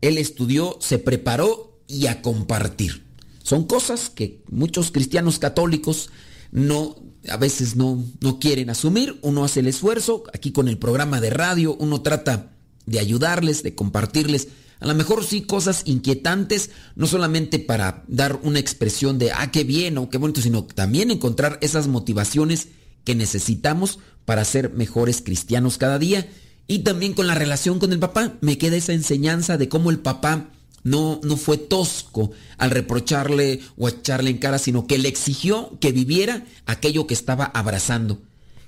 [0.00, 3.04] Él estudió, se preparó y a compartir.
[3.42, 6.10] Son cosas que muchos cristianos católicos
[6.50, 6.96] no
[7.28, 9.18] a veces no, no quieren asumir.
[9.22, 10.24] Uno hace el esfuerzo.
[10.32, 12.52] Aquí con el programa de radio uno trata
[12.86, 14.48] de ayudarles, de compartirles.
[14.82, 19.62] A lo mejor sí cosas inquietantes, no solamente para dar una expresión de, ah, qué
[19.62, 22.66] bien o qué bonito, sino también encontrar esas motivaciones
[23.04, 26.28] que necesitamos para ser mejores cristianos cada día.
[26.66, 30.00] Y también con la relación con el papá, me queda esa enseñanza de cómo el
[30.00, 30.50] papá
[30.82, 35.92] no, no fue tosco al reprocharle o echarle en cara, sino que le exigió que
[35.92, 38.20] viviera aquello que estaba abrazando,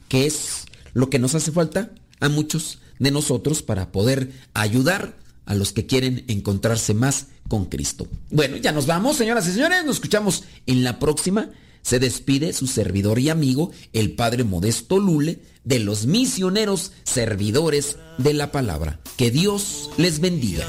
[0.08, 1.90] que es lo que nos hace falta
[2.20, 8.06] a muchos de nosotros para poder ayudar a los que quieren encontrarse más con Cristo.
[8.30, 11.50] Bueno, ya nos vamos, señoras y señores, nos escuchamos en la próxima.
[11.82, 18.32] Se despide su servidor y amigo, el Padre Modesto Lule, de los misioneros servidores de
[18.32, 19.00] la palabra.
[19.18, 20.64] Que Dios les bendiga.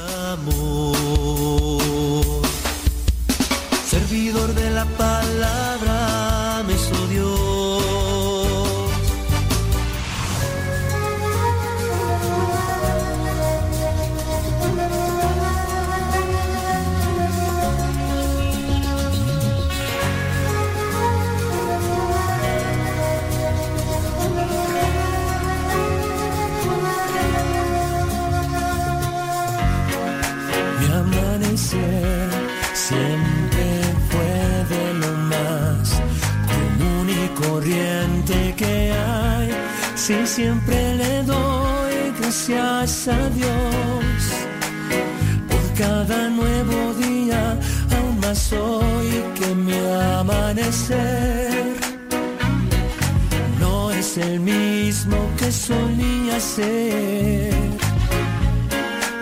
[43.05, 44.15] Gracias a Dios
[45.49, 47.59] por cada nuevo día,
[47.95, 49.73] aún más hoy que mi
[50.19, 51.75] amanecer
[53.59, 57.53] no es el mismo que solía ser.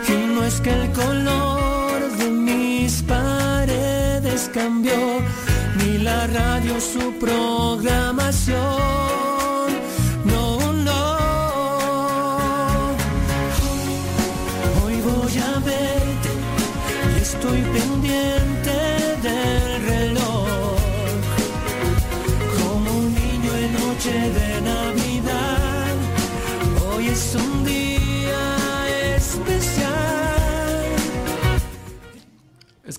[0.07, 4.93] Y no es que el color de mis paredes cambió,
[5.77, 7.52] ni la radio su programación.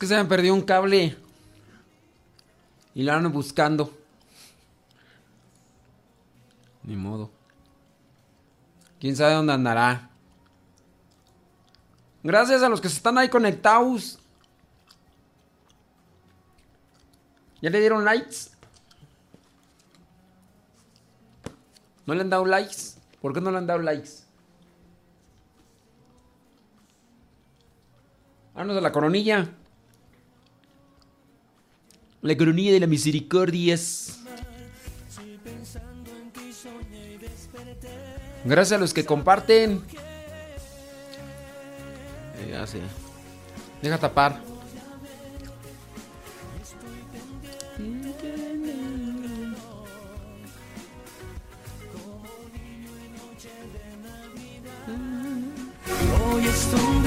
[0.05, 1.17] Que se me perdió un cable.
[2.95, 3.91] Y lo ando buscando.
[6.83, 7.31] Ni modo.
[9.01, 10.11] ¿Quién sabe dónde andará?
[12.23, 14.19] Gracias a los que se están ahí conectados.
[17.63, 18.51] ¿Ya le dieron likes?
[22.05, 22.99] ¿No le han dado likes?
[23.23, 24.23] ¿Por qué no le han dado likes?
[28.53, 29.49] Vámonos a la coronilla.
[32.25, 33.77] La coronilla de la misericordia.
[38.47, 39.83] Gracias a los que comparten.
[42.39, 42.65] Eh.
[43.83, 44.41] Deja tapar.
[56.33, 57.04] Hoy es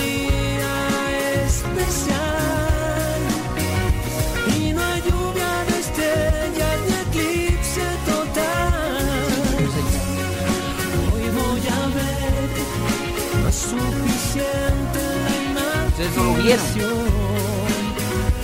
[16.07, 16.65] Ustedes no lo vieron.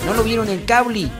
[0.06, 1.10] No lo vieron en cable.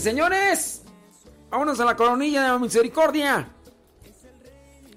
[0.00, 0.82] Señores,
[1.50, 3.52] vámonos a la coronilla de la misericordia.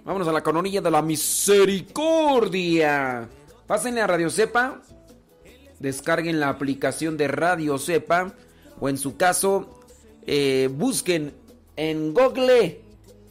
[0.04, 3.28] Vámonos a la coronilla de la misericordia.
[3.68, 4.82] Pásenle a Radio Cepa.
[5.80, 8.34] Descarguen la aplicación de Radio Cepa.
[8.80, 9.82] O en su caso,
[10.26, 11.36] eh, busquen
[11.76, 12.82] en Google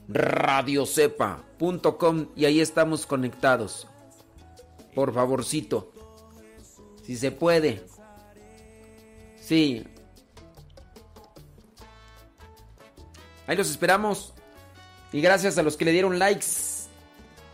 [0.08, 3.88] radiocepa.com y ahí estamos conectados.
[4.94, 5.90] Por favorcito.
[7.02, 7.82] Si se puede.
[9.40, 9.84] Sí.
[13.48, 14.32] Ahí los esperamos.
[15.12, 16.46] Y gracias a los que le dieron likes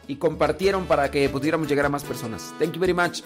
[0.08, 2.52] y compartieron para que pudiéramos llegar a más personas.
[2.58, 3.22] Thank you very much.